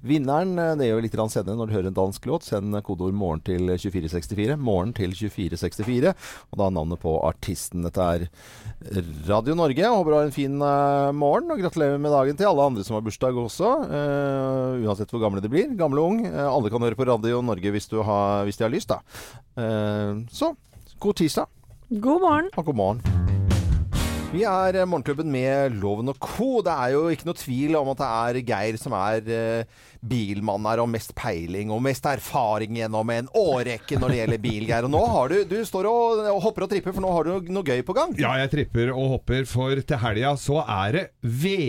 vinneren. 0.06 0.56
Det 0.80 0.90
gjør 0.90 1.04
litt 1.06 1.16
grann 1.16 1.32
senere 1.32 1.58
når 1.58 1.70
du 1.70 1.76
hører 1.78 1.90
en 1.92 1.98
dansk 1.98 2.28
låt. 2.30 2.48
Send 2.48 2.76
kodeord 2.86 3.16
'morgen' 3.16 3.44
til 3.46 3.70
2464. 3.72 4.58
Morgen 4.60 4.94
til 4.96 5.16
2464. 5.16 6.14
Og 6.52 6.60
da 6.60 6.68
er 6.68 6.76
navnet 6.76 7.02
på 7.02 7.16
artisten. 7.26 7.86
Dette 7.86 8.02
er 8.02 8.28
Radio 9.30 9.56
Norge. 9.56 9.86
Håper 9.86 10.12
du 10.12 10.18
har 10.18 10.28
en 10.28 10.36
fin 10.36 10.58
morgen, 10.58 11.52
og 11.52 11.62
gratulerer 11.62 12.02
med 12.02 12.14
dagen 12.14 12.38
til 12.38 12.50
alle 12.50 12.68
andre 12.70 12.84
som 12.84 12.98
har 12.98 13.06
bursdag 13.06 13.38
også. 13.40 13.72
uansett 14.86 15.12
hvor 15.12 15.24
gamle 15.24 15.42
de 15.42 15.52
blir. 15.52 15.72
Gamle 15.78 16.02
og 16.02 16.12
ung. 16.12 16.26
Alle 16.28 16.72
kan 16.74 16.84
høre 16.84 16.98
på 16.98 17.08
Radio 17.08 17.42
Norge 17.46 17.72
hvis, 17.72 17.90
du 17.92 18.02
har, 18.04 18.44
hvis 18.46 18.60
de 18.60 18.68
har 18.68 18.74
lyst, 18.74 18.92
da. 18.92 19.02
Eh, 19.56 20.24
så 20.32 20.54
god 21.00 21.22
tirsdag 21.22 21.48
God 22.02 22.22
morgen. 22.22 22.50
og 22.58 22.66
god 22.66 22.76
morgen. 22.76 23.02
Vi 24.36 24.42
er 24.44 24.76
eh, 24.82 24.88
Morgenklubben 24.90 25.30
med 25.32 25.78
Loven 25.80 26.10
og 26.12 26.18
Co. 26.20 26.60
Det 26.66 26.74
er 26.74 26.96
jo 26.96 27.06
ikke 27.14 27.28
noe 27.30 27.38
tvil 27.40 27.78
om 27.80 27.92
at 27.94 28.02
det 28.02 28.08
er 28.10 28.40
Geir 28.50 28.80
som 28.82 28.96
er 28.98 29.30
eh, 29.32 29.84
bilmann 30.10 30.66
er, 30.70 30.82
og 30.84 30.90
mest 30.94 31.14
peiling 31.18 31.72
og 31.74 31.82
mest 31.86 32.06
erfaring 32.10 32.78
gjennom 32.80 33.10
en 33.14 33.28
årrekke 33.36 34.00
når 34.02 34.14
det 34.14 34.20
gjelder 34.22 34.42
bil, 34.44 34.66
Geir. 34.70 34.86
Og 34.88 34.94
nå 34.94 35.02
har 35.12 35.30
du 35.34 35.38
Du 35.50 35.58
står 35.66 35.88
og, 35.90 36.22
og 36.32 36.42
hopper 36.46 36.66
og 36.66 36.72
tripper, 36.72 36.94
for 36.96 37.02
nå 37.06 37.12
har 37.16 37.24
du 37.28 37.52
noe 37.54 37.64
gøy 37.66 37.82
på 37.88 37.96
gang. 37.98 38.14
Ja, 38.20 38.36
jeg 38.44 38.52
tripper 38.54 38.92
og 38.94 39.10
hopper, 39.18 39.46
for 39.50 39.76
til 39.82 40.02
helga 40.02 40.36
så 40.42 40.62
er 40.66 40.96
det 41.00 41.06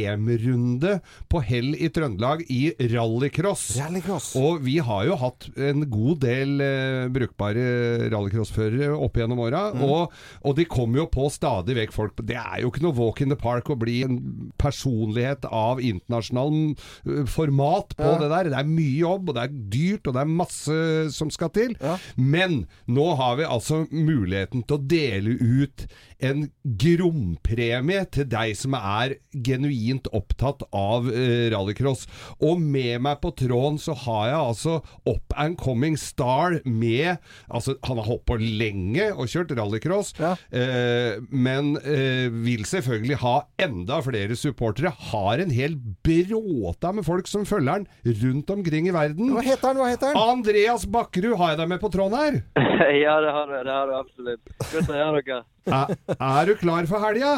VM-runde 0.06 0.96
på 1.30 1.40
hell 1.46 1.74
i 1.78 1.88
Trøndelag 1.92 2.44
i 2.52 2.62
rallycross. 2.92 3.66
Rallycross. 3.80 4.30
Og 4.40 4.60
vi 4.64 4.78
har 4.84 5.06
jo 5.08 5.16
hatt 5.20 5.48
en 5.56 5.84
god 5.92 6.20
del 6.24 6.60
eh, 6.64 7.06
brukbare 7.12 7.66
rallycrossførere 8.12 8.92
opp 8.96 9.18
gjennom 9.20 9.40
åra, 9.46 9.64
Mm. 9.76 9.82
og, 9.82 10.12
og 10.46 10.54
de 10.56 10.64
kommer 10.68 11.00
jo 11.02 11.06
på 11.10 11.26
stadig 11.32 11.74
vekk 11.76 11.92
folk. 11.94 12.20
Det 12.28 12.36
er 12.38 12.60
jo 12.62 12.70
ikke 12.70 12.84
noe 12.84 12.94
walk 12.96 13.20
in 13.24 13.32
the 13.32 13.36
park 13.38 13.68
å 13.72 13.76
bli 13.78 13.98
en 14.06 14.18
personlighet 14.60 15.44
av 15.50 15.80
internasjonal 15.82 16.56
eh, 16.76 17.24
format 17.30 17.96
på 17.98 18.06
Ja. 18.06 18.18
det 18.22 18.25
der. 18.32 18.50
Det 18.52 18.58
er 18.60 18.70
mye 18.70 18.96
jobb, 19.02 19.30
og 19.30 19.36
det 19.38 19.44
er 19.46 19.56
dyrt, 19.76 20.06
og 20.10 20.16
det 20.16 20.22
er 20.24 20.34
masse 20.42 20.78
som 21.16 21.30
skal 21.34 21.52
til. 21.54 21.76
Ja. 21.80 21.96
Men 22.16 22.64
nå 22.86 23.06
har 23.20 23.38
vi 23.40 23.48
altså 23.48 23.84
muligheten 23.90 24.64
til 24.66 24.78
å 24.78 24.84
dele 24.90 25.36
ut 25.40 25.86
en 26.24 26.46
grompremie 26.80 28.04
til 28.14 28.24
deg 28.32 28.54
som 28.56 28.74
er 28.78 29.16
genuint 29.44 30.08
opptatt 30.16 30.64
av 30.76 31.08
uh, 31.10 31.48
rallycross. 31.52 32.06
Og 32.40 32.60
med 32.62 33.02
meg 33.04 33.20
på 33.22 33.32
tråden 33.36 33.78
så 33.82 33.96
har 34.06 34.30
jeg 34.30 34.38
altså 34.40 34.76
up 35.12 35.36
and 35.36 35.58
coming 35.60 35.96
star 36.00 36.58
med 36.64 37.16
Altså, 37.52 37.76
han 37.86 37.98
har 38.00 38.06
holdt 38.08 38.24
på 38.28 38.36
lenge 38.40 39.04
og 39.14 39.28
kjørt 39.30 39.52
rallycross, 39.56 40.14
Ja. 40.20 40.32
uh, 40.52 41.20
men 41.30 41.74
uh, 41.84 42.32
vil 42.46 42.64
selvfølgelig 42.68 43.20
ha 43.22 43.36
enda 43.62 44.00
flere 44.04 44.36
supportere. 44.38 44.92
Har 45.12 45.42
en 45.42 45.52
hel 45.54 45.76
bråta 46.06 46.92
med 46.96 47.06
folk 47.06 47.28
som 47.30 47.46
følger 47.48 47.72
han 47.80 47.86
rundt 48.22 48.50
omkring 48.54 48.88
i 48.90 48.94
verden. 48.94 49.32
Hva 49.34 49.44
heter 49.44 49.72
han? 49.72 49.80
Hva 49.80 49.90
heter 49.90 50.12
han? 50.12 50.36
Andreas 50.36 50.86
Bakkerud, 50.88 51.36
har 51.40 51.54
jeg 51.54 51.60
deg 51.62 51.70
med 51.74 51.82
på 51.82 51.90
tråden 51.92 52.16
her? 52.18 52.40
ja, 53.04 53.18
det 53.24 53.34
har 53.36 53.50
du. 53.50 53.56
Det 53.58 53.76
har 53.76 53.90
du 53.90 53.94
absolutt. 53.98 54.56
Godt 54.72 54.90
å 54.90 54.98
høre 55.00 55.22
dere. 55.26 55.42
Er, 55.66 55.94
er 56.16 56.50
du 56.50 56.56
klar 56.60 56.88
for 56.90 57.02
helga? 57.02 57.36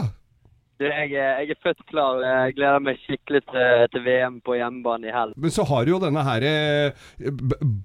Jeg, 0.78 1.10
jeg 1.10 1.50
er 1.50 1.58
født 1.64 1.80
klar. 1.90 2.20
Jeg 2.22 2.54
gleder 2.54 2.82
meg 2.84 3.00
skikkelig 3.02 3.40
til, 3.50 3.86
til 3.90 4.04
VM 4.04 4.36
på 4.46 4.54
hjemmebane 4.58 5.08
i 5.10 5.14
helg. 5.14 5.34
Men 5.34 5.54
så 5.54 5.64
har 5.66 5.84
du 5.84 5.90
jo 5.90 6.00
denne 6.02 6.22
her 6.22 6.46
eh, 6.46 7.08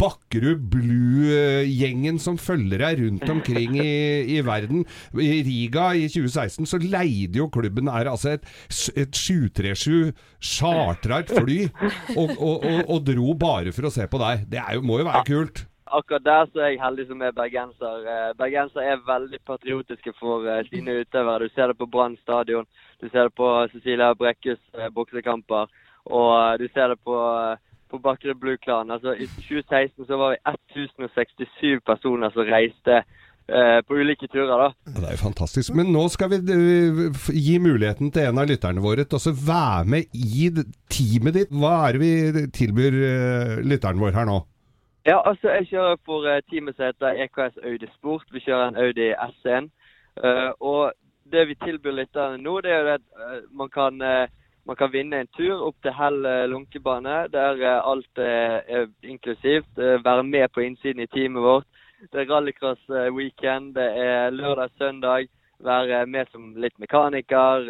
Bakkerud 0.04 0.62
Blue-gjengen 0.76 2.22
som 2.22 2.38
følger 2.38 2.84
deg 2.86 3.02
rundt 3.02 3.34
omkring 3.34 3.80
i, 3.82 3.96
i 4.36 4.40
verden. 4.46 4.86
I 5.18 5.42
Riga 5.48 5.90
i 5.98 6.06
2016 6.06 6.70
så 6.70 6.82
leide 6.84 7.42
jo 7.42 7.50
klubben 7.54 7.90
her 7.90 8.12
altså 8.14 8.36
et, 8.38 8.48
et 8.94 9.18
737 9.18 10.14
chartra 10.44 11.24
et 11.24 11.34
fly 11.34 11.60
og, 12.20 12.38
og, 12.38 12.56
og, 12.62 12.82
og 12.88 13.06
dro 13.10 13.34
bare 13.40 13.74
for 13.74 13.90
å 13.90 13.94
se 13.94 14.06
på 14.06 14.22
deg. 14.22 14.46
Det 14.54 14.62
jo, 14.78 14.86
må 14.86 15.02
jo 15.02 15.10
være 15.10 15.26
kult. 15.30 15.66
Akkurat 15.94 16.26
der 16.26 16.46
så 16.50 16.60
er 16.60 16.72
jeg 16.72 16.82
heldig 16.82 17.06
som 17.08 17.22
er 17.22 17.36
bergenser. 17.38 18.06
Eh, 18.14 18.30
Bergenser 18.38 18.82
er 18.82 19.04
veldig 19.06 19.40
patriotiske 19.46 20.14
for 20.18 20.46
eh, 20.50 20.64
sine 20.72 20.96
utøvere. 21.04 21.46
Du 21.46 21.54
ser 21.54 21.70
det 21.70 21.78
på 21.78 21.86
Brann 21.86 22.16
stadion, 22.22 22.66
du 23.02 23.10
ser 23.10 23.28
det 23.28 23.34
på 23.38 23.50
Cecilia 23.74 24.14
Brekkes 24.18 24.62
eh, 24.74 24.90
boksekamper, 24.96 25.70
og 26.06 26.60
du 26.60 26.66
ser 26.74 26.96
det 26.96 26.98
på, 27.06 27.18
på 27.92 28.00
Bakre 28.02 28.34
Blue 28.36 28.58
Clan. 28.58 28.90
Altså, 28.92 29.14
I 29.14 29.28
2016 29.28 30.08
så 30.08 30.18
var 30.18 30.34
vi 30.34 30.40
1067 30.74 31.84
personer 31.86 32.34
som 32.34 32.50
reiste 32.50 33.04
på 33.88 33.98
ulike 34.00 34.28
turer. 34.32 34.56
da. 34.56 34.70
Det 34.88 35.04
er 35.04 35.18
jo 35.18 35.20
fantastisk. 35.20 35.74
Men 35.76 35.90
nå 35.92 36.06
skal 36.10 36.30
vi 36.32 36.38
gi 37.36 37.58
muligheten 37.60 38.08
til 38.16 38.30
en 38.30 38.40
av 38.40 38.48
lytterne 38.48 38.80
våre 38.82 39.04
til 39.04 39.20
å 39.20 39.34
være 39.36 39.84
med 39.92 40.16
i 40.16 40.48
teamet 40.88 41.36
ditt. 41.36 41.52
Hva 41.52 41.74
er 41.90 41.98
det 41.98 42.02
vi 42.06 42.48
tilbyr 42.56 42.98
lytteren 43.68 44.00
vår 44.00 44.16
her 44.16 44.32
nå? 44.32 44.40
Ja, 45.06 45.30
altså 45.30 45.50
jeg 45.50 45.68
kjører 45.68 45.98
for 46.06 46.28
eh, 46.32 46.42
teamet 46.50 46.76
som 46.76 46.86
heter 46.86 47.24
EKS 47.26 47.58
Audi 47.64 47.88
Sport. 47.96 48.24
Vi 48.32 48.40
kjører 48.40 48.68
en 48.68 48.80
Audi 48.80 49.10
S1. 49.12 49.72
Uh, 50.24 50.52
og 50.62 50.94
det 51.34 51.48
vi 51.50 51.56
tilbyr 51.64 51.96
lytterne 51.98 52.38
nå, 52.38 52.60
det 52.62 52.72
er 52.72 52.90
at 52.94 53.06
eh, 53.18 53.40
man, 53.52 53.70
kan, 53.70 53.98
man 54.66 54.76
kan 54.78 54.92
vinne 54.94 55.24
en 55.24 55.32
tur 55.38 55.64
opp 55.68 55.76
til 55.82 55.96
Hell 55.98 56.28
lunkebane, 56.52 57.16
der 57.34 57.64
alt 57.82 58.22
er 58.22 58.88
inklusivt. 59.04 59.76
Være 59.78 60.24
med 60.24 60.48
på 60.54 60.62
innsiden 60.62 61.02
i 61.02 61.08
teamet 61.08 61.44
vårt. 61.44 61.68
Det 62.12 62.22
er 62.22 62.30
rallycross 62.32 62.90
eh, 62.90 63.12
weekend, 63.16 63.76
det 63.76 63.90
er 63.98 64.30
lørdag-søndag. 64.30 65.28
Være 65.60 66.06
med 66.06 66.32
som 66.32 66.56
litt 66.60 66.76
mekaniker. 66.80 67.70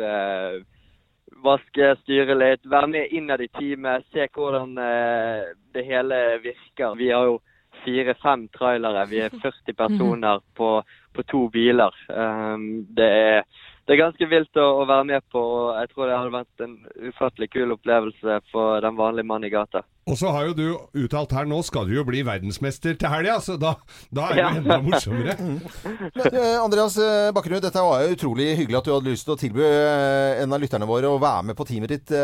Vaske, 1.44 1.94
styre 2.04 2.36
litt, 2.38 2.66
være 2.70 2.90
med 2.92 3.16
innad 3.16 3.42
i 3.42 3.50
teamet, 3.58 4.06
se 4.14 4.28
hvordan 4.36 4.78
eh, 4.78 5.52
det 5.74 5.86
hele 5.88 6.22
virker. 6.44 6.96
Vi 7.00 7.10
har 7.12 7.32
jo 7.32 7.40
fire-fem 7.84 8.48
trailere, 8.54 9.06
vi 9.10 9.22
er 9.26 9.36
40 9.44 9.78
personer 9.78 10.44
på, 10.56 10.76
på 11.14 11.26
to 11.30 11.48
biler. 11.54 11.96
Um, 12.10 12.86
det, 12.96 13.10
er, 13.10 13.44
det 13.84 13.96
er 13.96 14.00
ganske 14.00 14.28
vilt 14.32 14.56
å, 14.62 14.66
å 14.80 14.84
være 14.88 15.06
med 15.10 15.24
på, 15.34 15.40
og 15.44 15.74
jeg 15.76 15.90
tror 15.92 16.08
det 16.08 16.16
hadde 16.16 16.32
vært 16.38 16.62
en 16.64 16.76
ufattelig 17.10 17.50
kul 17.52 17.74
opplevelse 17.76 18.38
for 18.52 18.80
den 18.86 18.96
vanlige 18.96 19.28
mann 19.28 19.44
i 19.44 19.50
gata. 19.52 19.82
Og 20.08 20.18
så 20.20 20.32
har 20.36 20.46
jo 20.50 20.54
du 20.56 20.64
uttalt 21.06 21.32
her 21.36 21.46
nå 21.48 21.62
skal 21.64 21.88
du 21.88 21.94
jo 21.98 22.04
bli 22.08 22.22
verdensmester 22.28 22.96
til 23.00 23.12
helga, 23.12 23.38
så 23.44 23.58
da, 23.60 23.74
da 24.12 24.30
er 24.30 24.34
det 24.34 24.40
jo 24.40 24.46
Ja. 24.46 24.54
enda 24.62 24.78
morsommere. 24.84 25.36
Men, 26.20 26.40
eh, 26.40 26.56
Andreas 26.64 26.98
eh, 27.00 27.30
Bakkerud, 27.36 27.62
dette 27.64 27.84
var 27.84 28.04
jo 28.06 28.16
utrolig 28.16 28.50
hyggelig 28.60 28.80
at 28.82 28.88
du 28.88 28.94
hadde 28.96 29.12
lyst 29.12 29.28
til 29.28 29.36
å 29.36 29.40
tilby 29.44 29.64
eh, 29.68 30.42
en 30.44 30.56
av 30.56 30.64
lytterne 30.64 30.88
våre 30.88 31.12
å 31.12 31.20
være 31.24 31.50
med 31.52 31.60
på 31.60 31.68
teamet 31.68 31.94
ditt 31.96 32.16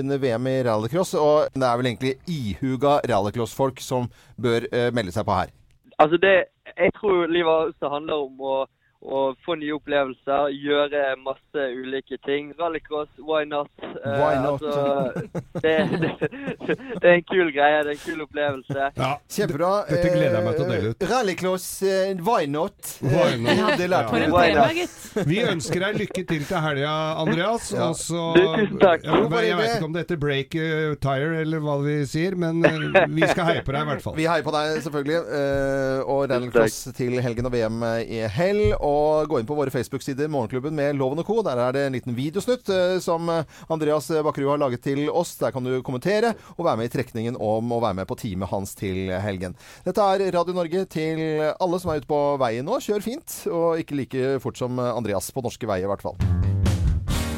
under 0.00 0.20
VM 0.20 0.48
i 0.52 0.58
rallycross. 0.68 1.14
Og 1.20 1.56
det 1.56 1.66
er 1.68 1.80
vel 1.80 1.88
egentlig 1.92 2.16
ihuga 2.28 2.98
rallycross-folk 3.08 3.80
som 3.84 4.08
bør 4.40 4.68
melde 4.96 5.12
seg 5.16 5.28
på 5.28 5.36
her. 5.42 5.52
Altså 6.00 6.16
det, 6.20 6.34
jeg 6.72 6.92
tror 6.96 7.28
livet 7.28 7.72
også 7.72 7.90
handler 7.92 8.24
om 8.28 8.44
å, 8.48 8.54
å 9.00 9.20
få 9.46 9.54
nye 9.56 9.72
opplevelser, 9.72 10.50
gjøre 10.52 11.14
masse 11.24 11.62
ulike 11.72 12.18
ting. 12.26 12.50
Rallycross, 12.58 13.08
why 13.24 13.46
not? 13.48 13.70
Eh, 13.80 14.16
Why 14.20 14.34
not? 14.42 14.60
Altså, 14.60 15.30
det, 15.64 15.72
det, 16.02 16.76
det 17.00 17.08
er 17.08 17.14
en 17.14 17.24
kul 17.24 17.48
greie, 17.54 17.78
det 17.86 17.94
er 17.94 17.96
en 17.96 18.02
kul 18.02 18.24
opplevelse. 18.26 18.90
Ja, 19.00 19.12
Kjempebra. 19.24 19.70
Dette 19.88 20.12
gleder 20.12 20.36
jeg 20.36 20.44
meg 20.46 20.58
til 20.58 20.64
å 20.64 20.68
dele 20.68 20.92
ut. 20.92 21.00
Eh, 21.00 21.12
Rallycross, 21.14 21.68
eh, 21.88 22.12
why 22.26 22.44
not? 22.50 22.92
Why 23.00 23.38
not? 23.40 23.56
Ja, 23.60 23.70
det 23.80 23.88
lærte 23.88 24.12
For 24.12 24.20
vi. 24.20 24.28
en 24.28 24.36
Why 24.36 24.76
gitt. 24.82 24.98
Vi 25.30 25.40
ønsker 25.48 25.86
deg 25.86 26.00
lykke 26.04 26.26
til 26.28 26.44
til 26.50 26.62
helga, 26.66 26.92
Andreas. 27.24 27.70
Ja. 27.72 27.88
Og 27.88 27.96
så 27.98 28.26
tusen 28.36 28.76
takk. 28.84 29.08
Ja, 29.08 29.22
men 29.24 29.48
Jeg 29.48 29.58
vet 29.62 29.74
ikke 29.78 29.88
om 29.88 29.96
det 29.96 30.04
heter 30.04 30.20
break 30.20 30.58
uh, 30.60 30.92
tire, 31.00 31.32
eller 31.40 31.64
hva 31.64 31.78
vi 31.86 31.96
sier, 32.08 32.36
men 32.38 32.60
uh, 32.66 33.00
vi 33.08 33.24
skal 33.32 33.48
heie 33.48 33.64
på 33.64 33.72
deg 33.74 33.88
i 33.88 33.90
hvert 33.94 34.04
fall. 34.04 34.16
Vi 34.20 34.28
heier 34.28 34.44
på 34.44 34.54
deg, 34.54 34.76
selvfølgelig. 34.84 35.20
Uh, 35.30 35.98
og 36.04 36.22
rallycross 36.30 36.78
til 37.00 37.16
helgen 37.24 37.48
og 37.48 37.56
VM 37.56 37.82
i 38.04 38.22
hell. 38.36 38.62
Og 38.76 38.89
gå 39.28 39.40
inn 39.40 39.48
på 39.48 39.56
våre 39.58 39.72
Facebook-sider, 39.72 40.30
Morgenklubben 40.32 40.74
med 40.76 40.98
Loven 40.98 41.22
og 41.22 41.28
Co. 41.28 41.38
Der 41.46 41.60
er 41.60 41.76
det 41.76 41.84
en 41.86 41.96
liten 41.96 42.16
videosnutt 42.16 42.70
eh, 42.74 42.96
som 43.04 43.28
eh, 43.32 43.58
Andreas 43.72 44.10
Bakkerud 44.10 44.54
har 44.54 44.62
laget 44.62 44.84
til 44.86 45.04
oss. 45.10 45.36
Der 45.40 45.54
kan 45.54 45.66
du 45.66 45.78
kommentere 45.86 46.34
og 46.56 46.66
være 46.66 46.80
med 46.80 46.90
i 46.90 46.94
trekningen 46.96 47.38
om 47.38 47.72
å 47.74 47.80
være 47.82 48.00
med 48.02 48.10
på 48.10 48.18
teamet 48.20 48.52
hans 48.52 48.74
til 48.78 49.12
helgen. 49.22 49.56
Dette 49.86 50.10
er 50.14 50.28
Radio 50.36 50.56
Norge 50.56 50.86
til 50.90 51.24
alle 51.52 51.82
som 51.82 51.92
er 51.92 52.02
ute 52.02 52.10
på 52.10 52.20
veien 52.40 52.66
nå. 52.66 52.80
Kjør 52.80 53.04
fint, 53.04 53.40
og 53.50 53.82
ikke 53.82 53.98
like 54.02 54.36
fort 54.44 54.60
som 54.60 54.80
Andreas 54.80 55.30
på 55.34 55.44
norske 55.44 55.68
veier, 55.68 55.88
i 55.88 55.92
hvert 55.92 56.06
fall. 56.06 56.39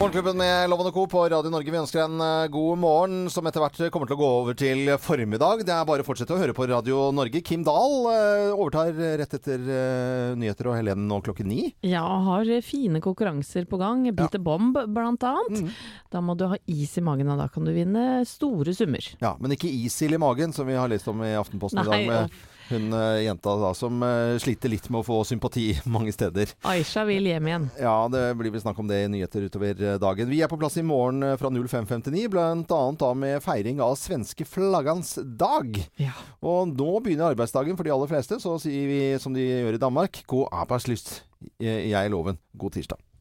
Morgenklubben 0.02 0.34
med 0.34 0.66
Loven 0.66 0.88
og 0.88 0.96
Co. 0.96 1.02
på 1.06 1.20
Radio 1.30 1.50
Norge. 1.52 1.70
Vi 1.70 1.78
ønsker 1.78 2.00
en 2.02 2.18
eh, 2.18 2.48
god 2.50 2.78
morgen, 2.82 3.18
som 3.30 3.46
etter 3.46 3.62
hvert 3.62 3.76
kommer 3.94 4.08
til 4.10 4.16
å 4.16 4.18
gå 4.18 4.30
over 4.40 4.56
til 4.58 4.90
formiddag. 4.98 5.62
Det 5.62 5.70
er 5.70 5.84
bare 5.86 6.02
å 6.02 6.06
fortsette 6.08 6.34
å 6.34 6.40
høre 6.40 6.56
på 6.56 6.66
Radio 6.66 7.04
Norge. 7.14 7.38
Kim 7.46 7.62
Dahl 7.62 8.08
eh, 8.10 8.48
overtar 8.50 8.90
rett 9.20 9.36
etter 9.38 9.62
eh, 9.62 10.32
nyheter 10.34 10.72
og 10.72 10.74
Helen 10.74 11.06
nå 11.06 11.20
klokken 11.22 11.46
ni. 11.52 11.68
Ja, 11.86 12.02
har 12.02 12.50
fine 12.66 12.98
konkurranser 13.04 13.68
på 13.70 13.78
gang. 13.78 14.02
Beat 14.10 14.34
ja. 14.34 14.42
Bomb 14.42 14.74
blant 14.90 15.22
annet. 15.22 15.70
Da 16.10 16.18
må 16.18 16.34
du 16.34 16.48
ha 16.50 16.58
is 16.66 16.98
i 16.98 17.06
magen, 17.06 17.30
og 17.30 17.38
da 17.38 17.46
kan 17.54 17.62
du 17.62 17.70
vinne 17.70 18.24
store 18.26 18.74
summer. 18.74 19.06
Ja, 19.22 19.36
men 19.38 19.54
ikke 19.54 19.70
is 19.70 20.02
i 20.02 20.10
magen, 20.18 20.50
som 20.50 20.66
vi 20.66 20.80
har 20.82 20.90
lest 20.90 21.06
om 21.14 21.22
i 21.22 21.30
Aftenposten 21.38 21.78
i 21.78 21.86
Nei, 21.86 22.02
dag. 22.10 22.10
Med 22.10 22.51
hun 22.72 22.92
eh, 22.96 23.22
jenta 23.26 23.54
da 23.60 23.72
som 23.76 24.02
eh, 24.06 24.38
sliter 24.42 24.72
litt 24.72 24.88
med 24.90 25.02
å 25.02 25.06
få 25.06 25.18
sympati 25.28 25.66
mange 25.94 26.14
steder. 26.14 26.54
Aisha 26.68 27.04
vil 27.08 27.28
hjem 27.30 27.50
igjen. 27.50 27.68
Ja, 27.80 27.96
det 28.12 28.24
blir 28.40 28.54
vel 28.54 28.64
snakk 28.64 28.80
om 28.82 28.90
det 28.90 29.02
i 29.04 29.10
nyheter 29.12 29.46
utover 29.46 29.84
eh, 29.84 29.98
dagen. 30.02 30.30
Vi 30.32 30.40
er 30.44 30.50
på 30.50 30.58
plass 30.60 30.78
i 30.80 30.86
morgen 30.86 31.24
fra 31.40 31.52
05.59, 31.52 32.26
blant 32.32 32.74
annet 32.76 33.04
da 33.04 33.12
med 33.24 33.44
feiring 33.44 33.82
av 33.84 33.96
svenske 34.00 34.46
flaggans 34.48 35.14
dag. 35.22 35.78
Ja. 36.00 36.16
Og 36.40 36.72
nå 36.72 36.96
begynner 37.04 37.32
arbeidsdagen 37.32 37.78
for 37.78 37.88
de 37.88 37.94
aller 37.94 38.10
fleste, 38.10 38.40
så 38.42 38.56
sier 38.62 38.90
vi 38.90 39.00
som 39.22 39.36
de 39.36 39.46
gjør 39.46 39.78
i 39.78 39.84
Danmark, 39.86 40.24
god 40.30 40.50
arbeidslyst. 40.64 41.20
Jeg 41.62 41.98
er 41.98 42.12
loven. 42.12 42.38
God 42.56 42.76
tirsdag. 42.78 43.11